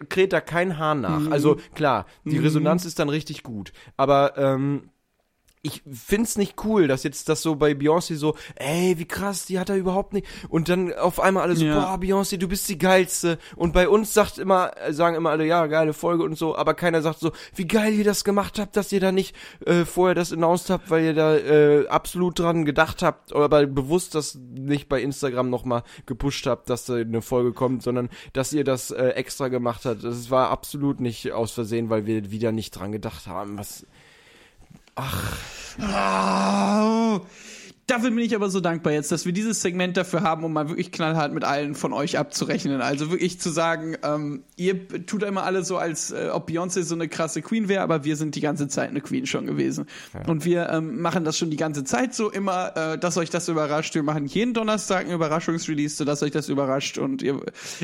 kräht 0.09 0.33
da 0.33 0.41
kein 0.41 0.79
Hahn 0.79 1.01
nach. 1.01 1.31
Also 1.31 1.57
klar, 1.75 2.07
die 2.25 2.39
Resonanz 2.39 2.85
ist 2.85 2.99
dann 2.99 3.09
richtig 3.09 3.43
gut. 3.43 3.73
Aber 3.97 4.37
ähm, 4.37 4.91
ich 5.67 5.83
find's 5.91 6.39
nicht 6.39 6.65
cool, 6.65 6.87
dass 6.87 7.03
jetzt 7.03 7.29
das 7.29 7.43
so 7.43 7.57
bei 7.57 7.73
Beyoncé 7.73 8.15
so, 8.17 8.37
ey, 8.55 8.99
wie 8.99 9.05
krass, 9.05 9.47
die 9.47 9.59
hat 9.59 9.69
er 9.69 9.77
überhaupt 9.77 10.13
nicht. 10.13 10.27
Und 10.49 10.69
dann 10.69 10.93
auf 10.93 11.19
einmal 11.21 11.43
alle 11.43 11.57
so, 11.57 11.65
Ja. 11.65 11.75
boah, 11.81 11.99
Beyoncé, 12.01 12.37
du 12.39 12.49
bist 12.49 12.69
die 12.69 12.79
geilste. 12.79 13.39
Und 13.57 13.73
bei 13.73 13.89
uns 13.89 14.15
sagt 14.15 14.39
immer, 14.39 14.73
äh, 14.77 14.93
sagen 14.93 15.17
immer 15.17 15.31
alle, 15.31 15.45
ja, 15.47 15.67
geile 15.67 15.93
Folge 15.93 16.23
und 16.23 16.39
so, 16.39 16.57
aber 16.57 16.75
keiner 16.75 17.03
sagt 17.03 17.19
so, 17.19 17.33
wie 17.55 17.67
geil 17.67 17.95
ihr 17.95 18.05
das 18.05 18.25
gemacht 18.25 18.59
habt, 18.59 18.77
dass 18.77 18.93
ihr 18.93 19.01
da 19.01 19.13
nicht 19.13 19.35
äh, 19.65 19.85
vorher 19.85 20.15
das 20.15 20.33
announced 20.33 20.71
habt, 20.71 20.91
weil 20.91 21.05
ihr 21.05 21.15
da 21.15 21.37
äh, 21.37 21.89
absolut 21.89 22.39
dran 22.39 22.65
gedacht 22.65 23.03
habt, 23.03 23.33
oder 23.33 23.45
aber 23.45 23.67
bewusst 23.67 24.15
das 24.15 24.35
nicht 24.35 24.89
bei 24.89 25.01
Instagram 25.03 25.51
nochmal 25.51 25.83
gepusht 26.07 26.47
habt, 26.47 26.71
dass 26.71 26.85
da 26.85 26.95
eine 26.95 27.23
Folge 27.23 27.53
kommt, 27.53 27.83
sondern 27.83 28.09
dass 28.33 28.53
ihr 28.53 28.65
das 28.65 28.91
äh, 28.91 29.09
extra 29.11 29.49
gemacht 29.49 29.85
habt. 29.85 30.05
Das 30.05 30.31
war 30.31 30.51
absolut 30.51 31.01
nicht 31.01 31.33
aus 31.33 31.53
Versehen, 31.53 31.91
weil 31.91 32.07
wir 32.07 32.31
wieder 32.31 32.53
nicht 32.53 32.71
dran 32.73 32.93
gedacht 32.93 33.27
haben. 33.27 33.59
Was 33.59 33.87
Ah, 34.97 35.21
Dafür 37.87 38.11
bin 38.11 38.19
ich 38.19 38.35
aber 38.35 38.51
so 38.51 38.59
dankbar 38.59 38.95
jetzt, 38.95 39.13
dass 39.13 39.27
wir 39.27 39.33
dieses 39.33 39.63
Segment 39.63 39.97
dafür 39.97 40.23
haben, 40.23 40.43
um 40.43 40.53
mal 40.53 40.69
wirklich 40.69 40.91
knallhart 40.91 41.33
mit 41.33 41.45
allen 41.45 41.77
von 41.77 41.93
euch 41.93 42.19
abzurechnen. 42.19 42.81
Also 42.81 43.13
wirklich 43.13 43.39
zu 43.39 43.49
sagen, 43.49 43.97
ähm, 44.03 44.43
ihr 44.57 44.89
tut 45.07 45.23
immer 45.23 45.45
alle 45.45 45.65
so, 45.65 45.77
als 45.77 46.11
äh, 46.11 46.31
ob 46.33 46.51
Beyoncé 46.51 46.83
so 46.83 46.97
eine 46.97 47.07
krasse 47.07 47.43
Queen 47.43 47.69
wäre, 47.69 47.83
aber 47.83 48.03
wir 48.03 48.17
sind 48.17 48.35
die 48.35 48.41
ganze 48.41 48.67
Zeit 48.67 48.91
eine 48.91 49.01
Queen 49.01 49.27
schon 49.27 49.47
gewesen. 49.47 49.87
Und 50.27 50.45
wir 50.45 50.69
ähm, 50.71 51.01
machen 51.01 51.23
das 51.23 51.39
schon 51.39 51.51
die 51.51 51.57
ganze 51.57 51.85
Zeit 51.85 52.13
so 52.13 52.29
immer, 52.29 52.77
äh, 52.77 52.99
dass 52.99 53.17
euch 53.19 53.31
das 53.31 53.49
überrascht. 53.49 53.95
Wir 53.95 54.03
machen 54.03 54.27
jeden 54.27 54.53
Donnerstag 54.53 55.03
einen 55.03 55.15
Überraschungsrelease, 55.15 55.95
sodass 55.95 56.25
euch 56.25 56.33
das 56.33 56.49
überrascht. 56.49 56.99
Und 56.99 57.23
ihr, 57.23 57.41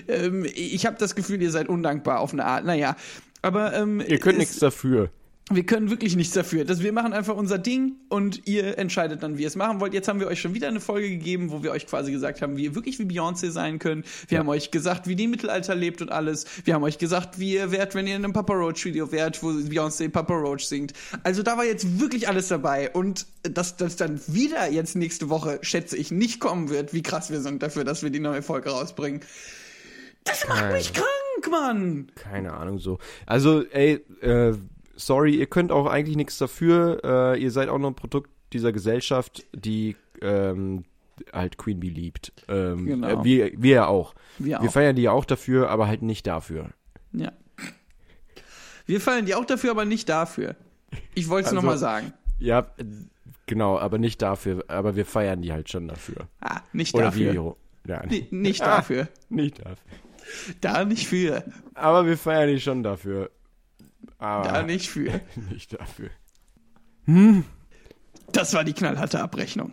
ähm, 0.08 0.44
ich 0.52 0.84
habe 0.84 0.96
das 0.98 1.14
Gefühl, 1.14 1.40
ihr 1.40 1.52
seid 1.52 1.68
undankbar 1.68 2.18
auf 2.18 2.32
eine 2.32 2.44
Art. 2.44 2.64
Naja, 2.64 2.96
aber 3.40 3.72
ähm, 3.74 4.02
Ihr 4.04 4.18
könnt 4.18 4.38
nichts 4.38 4.58
dafür. 4.58 5.10
Wir 5.56 5.64
können 5.64 5.90
wirklich 5.90 6.16
nichts 6.16 6.34
dafür. 6.34 6.64
Das, 6.64 6.82
wir 6.82 6.92
machen 6.92 7.12
einfach 7.12 7.36
unser 7.36 7.58
Ding 7.58 7.96
und 8.08 8.46
ihr 8.46 8.78
entscheidet 8.78 9.22
dann, 9.22 9.38
wie 9.38 9.42
ihr 9.42 9.48
es 9.48 9.56
machen 9.56 9.80
wollt. 9.80 9.94
Jetzt 9.94 10.08
haben 10.08 10.20
wir 10.20 10.26
euch 10.26 10.40
schon 10.40 10.54
wieder 10.54 10.68
eine 10.68 10.80
Folge 10.80 11.08
gegeben, 11.08 11.50
wo 11.50 11.62
wir 11.62 11.70
euch 11.72 11.86
quasi 11.86 12.12
gesagt 12.12 12.42
haben, 12.42 12.56
wie 12.56 12.64
ihr 12.64 12.74
wirklich 12.74 12.98
wie 12.98 13.04
Beyoncé 13.04 13.50
sein 13.50 13.78
könnt. 13.78 14.06
Wir 14.28 14.38
haben 14.38 14.48
euch 14.48 14.70
gesagt, 14.70 15.06
wie 15.06 15.16
die 15.16 15.24
im 15.24 15.30
Mittelalter 15.30 15.74
lebt 15.74 16.02
und 16.02 16.10
alles. 16.10 16.46
Wir 16.64 16.74
haben 16.74 16.82
euch 16.82 16.98
gesagt, 16.98 17.38
wie 17.38 17.54
ihr 17.54 17.70
wärt, 17.70 17.94
wenn 17.94 18.06
ihr 18.06 18.16
in 18.16 18.24
einem 18.24 18.32
Papa 18.32 18.52
Roach 18.54 18.84
Video 18.84 19.10
wärt, 19.12 19.42
wo 19.42 19.48
Beyoncé 19.48 20.08
Papa 20.08 20.34
Roach 20.34 20.66
singt. 20.66 20.92
Also 21.22 21.42
da 21.42 21.56
war 21.56 21.64
jetzt 21.64 22.00
wirklich 22.00 22.28
alles 22.28 22.48
dabei. 22.48 22.90
Und 22.90 23.26
dass 23.42 23.76
das 23.76 23.96
dann 23.96 24.20
wieder 24.26 24.70
jetzt 24.70 24.96
nächste 24.96 25.28
Woche, 25.28 25.58
schätze 25.62 25.96
ich, 25.96 26.10
nicht 26.10 26.40
kommen 26.40 26.68
wird, 26.68 26.92
wie 26.94 27.02
krass 27.02 27.30
wir 27.30 27.40
sind 27.40 27.62
dafür, 27.62 27.84
dass 27.84 28.02
wir 28.02 28.10
die 28.10 28.20
neue 28.20 28.42
Folge 28.42 28.70
rausbringen. 28.70 29.20
Das 30.24 30.46
macht 30.46 30.72
mich 30.72 30.92
krank, 30.92 31.50
Mann! 31.50 32.12
Keine 32.14 32.52
Ahnung 32.52 32.78
so. 32.78 32.98
Also, 33.26 33.64
ey, 33.70 34.04
äh, 34.20 34.54
sorry, 34.96 35.36
ihr 35.36 35.46
könnt 35.46 35.72
auch 35.72 35.86
eigentlich 35.86 36.16
nichts 36.16 36.38
dafür. 36.38 37.00
Äh, 37.34 37.42
ihr 37.42 37.50
seid 37.50 37.68
auch 37.68 37.78
nur 37.78 37.90
ein 37.90 37.94
Produkt 37.94 38.30
dieser 38.52 38.72
Gesellschaft, 38.72 39.44
die 39.54 39.96
ähm, 40.20 40.84
halt 41.32 41.56
Queen 41.58 41.80
Bee 41.80 41.88
liebt. 41.90 42.32
Ähm, 42.48 42.86
Genau. 42.86 43.20
äh, 43.20 43.24
wir, 43.24 43.52
wir 43.56 43.74
ja 43.74 43.86
auch. 43.86 44.14
Wir 44.38 44.60
Wir 44.60 44.68
auch. 44.68 44.72
feiern 44.72 44.96
die 44.96 45.02
ja 45.02 45.12
auch 45.12 45.24
dafür, 45.24 45.68
aber 45.70 45.86
halt 45.86 46.02
nicht 46.02 46.26
dafür. 46.26 46.70
Ja. 47.12 47.32
Wir 48.86 49.00
fallen 49.00 49.26
die 49.26 49.34
auch 49.34 49.44
dafür, 49.44 49.70
aber 49.70 49.84
nicht 49.84 50.08
dafür. 50.08 50.56
Ich 51.14 51.28
wollte 51.28 51.46
es 51.46 51.52
Also- 51.52 51.56
nochmal 51.56 51.78
sagen. 51.78 52.12
Ja, 52.38 52.66
genau, 53.46 53.78
aber 53.78 53.98
nicht 53.98 54.20
dafür. 54.20 54.64
Aber 54.68 54.96
wir 54.96 55.06
feiern 55.06 55.40
die 55.42 55.52
halt 55.52 55.70
schon 55.70 55.86
dafür. 55.88 56.26
Ah, 56.40 56.60
nicht 56.72 56.94
Oder 56.94 57.04
dafür. 57.06 57.56
wie? 57.86 57.90
Ja, 57.90 58.04
Ni- 58.06 58.26
Nicht 58.30 58.62
Ah. 58.62 58.76
dafür. 58.76 59.08
Nicht 59.28 59.58
dafür. 59.60 59.76
Da 60.60 60.84
nicht 60.84 61.08
für. 61.08 61.44
Aber 61.74 62.06
wir 62.06 62.16
feiern 62.16 62.48
die 62.48 62.60
schon 62.60 62.82
dafür. 62.82 63.30
Aber 64.22 64.48
Da 64.48 64.62
nicht 64.62 64.88
für. 64.88 65.20
nicht 65.50 65.78
dafür. 65.78 66.10
Das 68.30 68.54
war 68.54 68.62
die 68.62 68.72
knallharte 68.72 69.20
Abrechnung. 69.20 69.72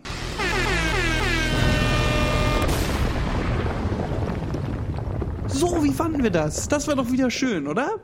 So, 5.46 5.84
wie 5.84 5.92
fanden 5.92 6.24
wir 6.24 6.30
das? 6.30 6.66
Das 6.66 6.88
war 6.88 6.96
doch 6.96 7.12
wieder 7.12 7.30
schön, 7.30 7.68
oder? 7.68 8.00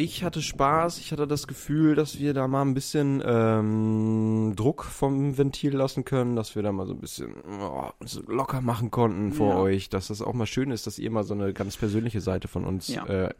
Ich 0.00 0.22
hatte 0.22 0.42
Spaß, 0.42 0.98
ich 0.98 1.10
hatte 1.10 1.26
das 1.26 1.48
Gefühl, 1.48 1.96
dass 1.96 2.20
wir 2.20 2.32
da 2.32 2.46
mal 2.46 2.62
ein 2.62 2.72
bisschen 2.72 3.20
ähm, 3.26 4.52
Druck 4.54 4.84
vom 4.84 5.36
Ventil 5.36 5.74
lassen 5.74 6.04
können, 6.04 6.36
dass 6.36 6.54
wir 6.54 6.62
da 6.62 6.70
mal 6.70 6.86
so 6.86 6.92
ein 6.92 7.00
bisschen 7.00 7.34
oh, 7.60 7.88
locker 8.28 8.60
machen 8.60 8.92
konnten 8.92 9.32
vor 9.32 9.54
Ja. 9.54 9.60
euch, 9.60 9.88
dass 9.88 10.06
das 10.06 10.22
auch 10.22 10.34
mal 10.34 10.46
schön 10.46 10.70
ist, 10.70 10.86
dass 10.86 11.00
ihr 11.00 11.10
mal 11.10 11.24
so 11.24 11.34
eine 11.34 11.52
ganz 11.52 11.76
persönliche 11.76 12.20
Seite 12.20 12.46
von 12.46 12.64
uns, 12.64 12.86
Ja. 12.86 13.06
äh, 13.06 13.34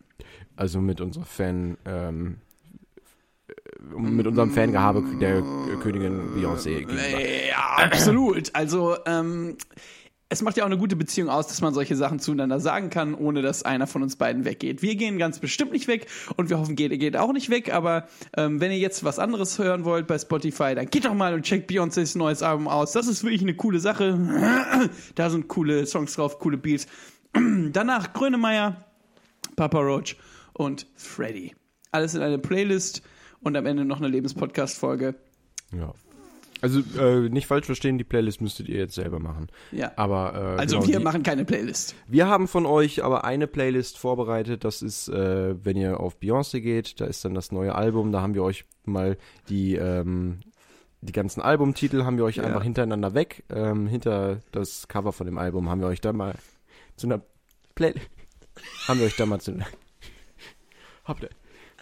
also 0.57 0.81
mit 0.81 1.01
unserer 1.01 1.27
Fan, 1.27 1.79
ähm, 1.85 2.39
äh, 3.47 3.97
mit 3.97 4.27
unserem 4.27 4.51
Fangehabe 4.51 5.05
der 5.21 5.41
Königin 5.81 6.35
Beyoncé. 6.35 6.85
Ja, 7.51 7.85
absolut. 7.85 8.53
Also, 8.57 8.97
ähm, 9.07 9.57
es 10.31 10.43
macht 10.43 10.57
ja 10.57 10.65
auch 10.65 10.69
eine 10.69 10.77
gute 10.77 10.97
Beziehung 10.97 11.31
aus, 11.31 11.47
dass 11.47 11.63
man 11.63 11.73
solche 11.73 11.97
Sachen 11.97 12.19
zueinander 12.19 12.61
sagen 12.61 12.91
kann, 12.91 13.15
ohne 13.15 13.41
dass 13.41 13.63
einer 13.63 13.87
von 13.87 14.03
uns 14.03 14.17
beiden 14.17 14.45
weggeht. 14.45 14.83
Wir 14.83 14.95
gehen 14.95 15.19
ganz 15.19 15.39
bestimmt 15.39 15.73
nicht 15.73 15.89
weg 15.89 16.07
und 16.37 16.51
wir 16.51 16.59
hoffen, 16.59 16.77
geht, 16.77 16.99
geht 17.01 17.17
auch 17.17 17.33
nicht 17.33 17.49
weg. 17.49 17.73
Aber 17.73 18.07
ähm, 18.37 18.61
wenn 18.61 18.71
ihr 18.71 18.79
jetzt 18.79 19.05
was 19.05 19.19
anderes 19.19 19.59
hören 19.59 19.85
wollt 19.85 20.07
bei 20.07 20.19
Spotify, 20.19 20.75
dann 20.75 20.87
geht 20.87 21.07
doch 21.07 21.15
mal 21.15 21.33
und 21.33 21.45
checkt 21.45 21.71
Beyoncés 21.71 22.17
neues 22.19 22.43
Album 22.43 22.69
aus. 22.69 22.93
Das 22.93 23.07
ist 23.07 23.25
wirklich 23.25 23.43
eine 23.43 23.55
coole 23.55 23.81
Sache. 23.81 24.19
da 25.15 25.31
sind 25.31 25.49
coole 25.49 25.87
Songs 25.87 26.15
drauf, 26.15 26.39
coole 26.39 26.59
Beats. 26.59 26.87
Danach 27.73 28.13
Grönemeyer, 28.13 28.85
Papa 29.57 29.79
Roach 29.79 30.17
und 30.53 30.87
Freddy. 30.97 31.55
Alles 31.91 32.15
in 32.15 32.21
eine 32.21 32.39
Playlist 32.39 33.03
und 33.41 33.57
am 33.57 33.65
Ende 33.65 33.87
noch 33.87 33.99
eine 33.99 34.09
Lebenspodcast-Folge. 34.09 35.15
Ja. 35.73 35.95
Also 36.61 36.81
äh, 36.99 37.29
nicht 37.29 37.47
falsch 37.47 37.67
verstehen, 37.67 37.99
die 37.99 38.05
Playlist 38.05 38.41
müsstet 38.41 38.69
ihr 38.69 38.79
jetzt 38.79 38.95
selber 38.95 39.19
machen. 39.21 39.49
Ja. 39.73 39.93
Aber 39.97 40.35
äh, 40.35 40.61
Also 40.61 40.77
genau, 40.79 40.89
wir 40.89 40.99
die, 40.99 41.05
machen 41.05 41.23
keine 41.23 41.45
Playlist. 41.45 41.95
Wir 42.07 42.27
haben 42.27 42.49
von 42.49 42.67
euch 42.67 43.05
aber 43.05 43.25
eine 43.25 43.47
Playlist 43.47 43.99
vorbereitet. 43.99 44.65
Das 44.65 44.83
ist, 44.83 45.09
äh, 45.09 45.55
wenn 45.65 45.77
ihr 45.77 46.01
auf 46.01 46.17
Beyoncé 46.19 46.61
geht, 46.61 47.01
da 47.01 47.07
ist 47.07 47.25
dann 47.25 47.35
das 47.35 47.53
neue 47.53 47.75
Album. 47.75 48.11
Da 48.13 48.21
haben 48.23 48.35
wir 48.35 48.43
euch 48.43 48.65
mal 48.85 49.17
die, 49.49 49.77
ähm, 49.77 50.41
die 51.01 51.13
ganzen 51.13 51.41
Albumtitel 51.41 52.05
haben 52.05 52.17
wir 52.17 52.25
euch 52.25 52.37
Ja. 52.37 52.45
einfach 52.45 52.63
hintereinander 52.65 53.15
weg. 53.15 53.45
Ähm, 53.51 53.87
hinter 53.87 54.41
das 54.51 54.89
Cover 54.89 55.13
von 55.13 55.27
dem 55.27 55.39
Album 55.39 55.69
haben 55.69 55.81
wir 55.81 55.87
euch 55.89 56.01
da 56.01 56.13
mal 56.13 56.35
zu 56.97 57.07
einer 57.07 57.21
Play 57.77 57.95
haben 58.89 58.99
wir 58.99 59.07
euch 59.07 59.17
da 59.17 59.25
mal 59.27 59.41
zu 59.41 59.53
einer 59.53 59.67
habt 61.05 61.23
ihr 61.23 61.31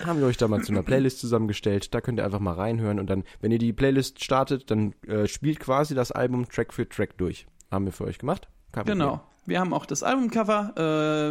haben 0.04 0.20
wir 0.20 0.26
euch 0.26 0.36
da 0.36 0.48
mal 0.48 0.62
zu 0.62 0.72
einer 0.72 0.82
Playlist 0.82 1.20
zusammengestellt. 1.20 1.94
Da 1.94 2.00
könnt 2.00 2.18
ihr 2.20 2.24
einfach 2.24 2.40
mal 2.40 2.54
reinhören 2.54 2.98
und 3.00 3.08
dann, 3.08 3.24
wenn 3.40 3.50
ihr 3.52 3.58
die 3.58 3.72
Playlist 3.72 4.22
startet, 4.22 4.70
dann 4.70 4.94
äh, 5.06 5.26
spielt 5.26 5.60
quasi 5.60 5.94
das 5.94 6.12
Album 6.12 6.48
Track 6.48 6.72
für 6.72 6.88
Track 6.88 7.16
durch. 7.18 7.46
Haben 7.70 7.86
wir 7.86 7.92
für 7.92 8.04
euch 8.04 8.18
gemacht. 8.18 8.48
Kein 8.72 8.84
Problem. 8.84 8.98
Genau. 8.98 9.20
Wir 9.48 9.60
haben 9.60 9.72
auch 9.72 9.86
das 9.86 10.02
Albumcover, 10.02 10.74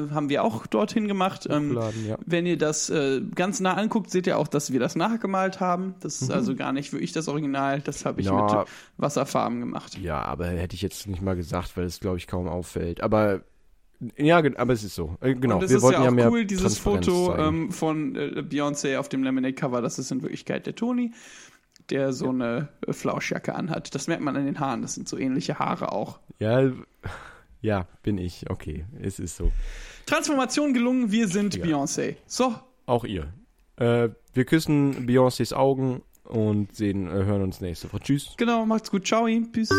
äh, 0.10 0.14
haben 0.14 0.30
wir 0.30 0.42
auch 0.46 0.68
dorthin 0.68 1.10
gemacht. 1.10 1.48
Ähm, 1.50 1.78
ja. 2.08 2.18
Wenn 2.26 2.46
ihr 2.46 2.58
das 2.58 2.90
äh, 2.90 3.20
ganz 3.36 3.60
nah 3.60 3.74
anguckt, 3.74 4.10
seht 4.10 4.26
ihr 4.26 4.38
auch, 4.38 4.48
dass 4.48 4.72
wir 4.72 4.80
das 4.80 4.96
nachgemalt 4.96 5.60
haben. 5.60 5.96
Das 6.00 6.22
ist 6.22 6.32
also 6.32 6.56
gar 6.56 6.72
nicht 6.72 6.94
wirklich 6.94 7.12
das 7.12 7.28
Original. 7.28 7.82
Das 7.82 8.06
habe 8.06 8.22
ich 8.22 8.30
Mhm. 8.32 8.38
Ja. 8.38 8.60
mit 8.60 8.68
Wasserfarben 8.96 9.60
gemacht. 9.60 9.98
Ja, 9.98 10.22
aber 10.22 10.48
hätte 10.48 10.76
ich 10.76 10.82
jetzt 10.82 11.08
nicht 11.08 11.22
mal 11.22 11.36
gesagt, 11.36 11.76
weil 11.76 11.84
es, 11.84 12.00
glaube 12.00 12.16
ich, 12.16 12.26
kaum 12.28 12.48
auffällt. 12.48 13.02
Aber 13.04 13.42
ja, 14.18 14.38
aber 14.58 14.74
es 14.74 14.84
ist 14.84 14.96
so. 14.96 15.18
Äh, 15.22 15.36
Genau, 15.36 15.58
Und 15.58 15.64
es 15.64 15.70
wir 15.70 15.78
ist 15.78 15.84
wollten 15.84 16.00
ja 16.02 16.04
ja, 16.06 16.10
auch 16.12 16.16
mehr 16.16 16.32
cool, 16.32 16.46
dieses 16.46 16.82
Transparenz 16.82 17.06
Foto 17.06 17.36
ähm, 17.38 17.72
von 17.72 18.16
äh, 18.16 18.42
Beyoncé 18.42 18.98
auf 18.98 19.10
dem 19.10 19.24
Lemonade-Cover, 19.24 19.82
das 19.82 20.00
ist 20.00 20.12
in 20.12 20.22
Wirklichkeit 20.22 20.66
der 20.66 20.76
Toni, 20.76 21.14
der 21.90 22.14
so 22.14 22.30
eine 22.30 22.70
äh, 22.88 22.94
Flauschjacke 22.94 23.56
anhat. 23.56 23.94
Das 23.96 24.08
merkt 24.08 24.24
man 24.24 24.36
an 24.36 24.46
den 24.46 24.60
Haaren, 24.60 24.82
das 24.82 24.96
sind 24.96 25.08
so 25.08 25.18
ähnliche 25.18 25.60
Haare 25.60 25.92
auch. 25.92 26.20
Ja, 26.40 26.72
ja, 27.62 27.88
bin 28.04 28.18
ich. 28.18 28.50
Okay, 28.50 28.86
es 29.02 29.20
ist 29.20 29.38
so. 29.38 29.52
Transformation 30.06 30.74
gelungen, 30.74 31.12
wir 31.12 31.28
sind 31.28 31.56
Ja. 31.56 31.66
Beyoncé. 31.66 32.16
So, 32.28 32.56
Auch 32.86 33.06
ihr. 33.06 33.34
Äh, 33.78 34.10
wir 34.34 34.46
küssen 34.46 35.08
Beyoncés 35.08 35.54
Augen 35.54 36.02
und 36.24 36.76
sehen, 36.76 37.08
äh, 37.08 37.26
hören 37.26 37.42
uns 37.44 37.62
nächste 37.62 37.92
Woche. 37.92 38.02
Tschüss. 38.02 38.34
genau, 38.38 38.66
macht's 38.66 38.90
gut, 38.90 39.06
ciao, 39.06 39.28
tschüss. 39.28 39.70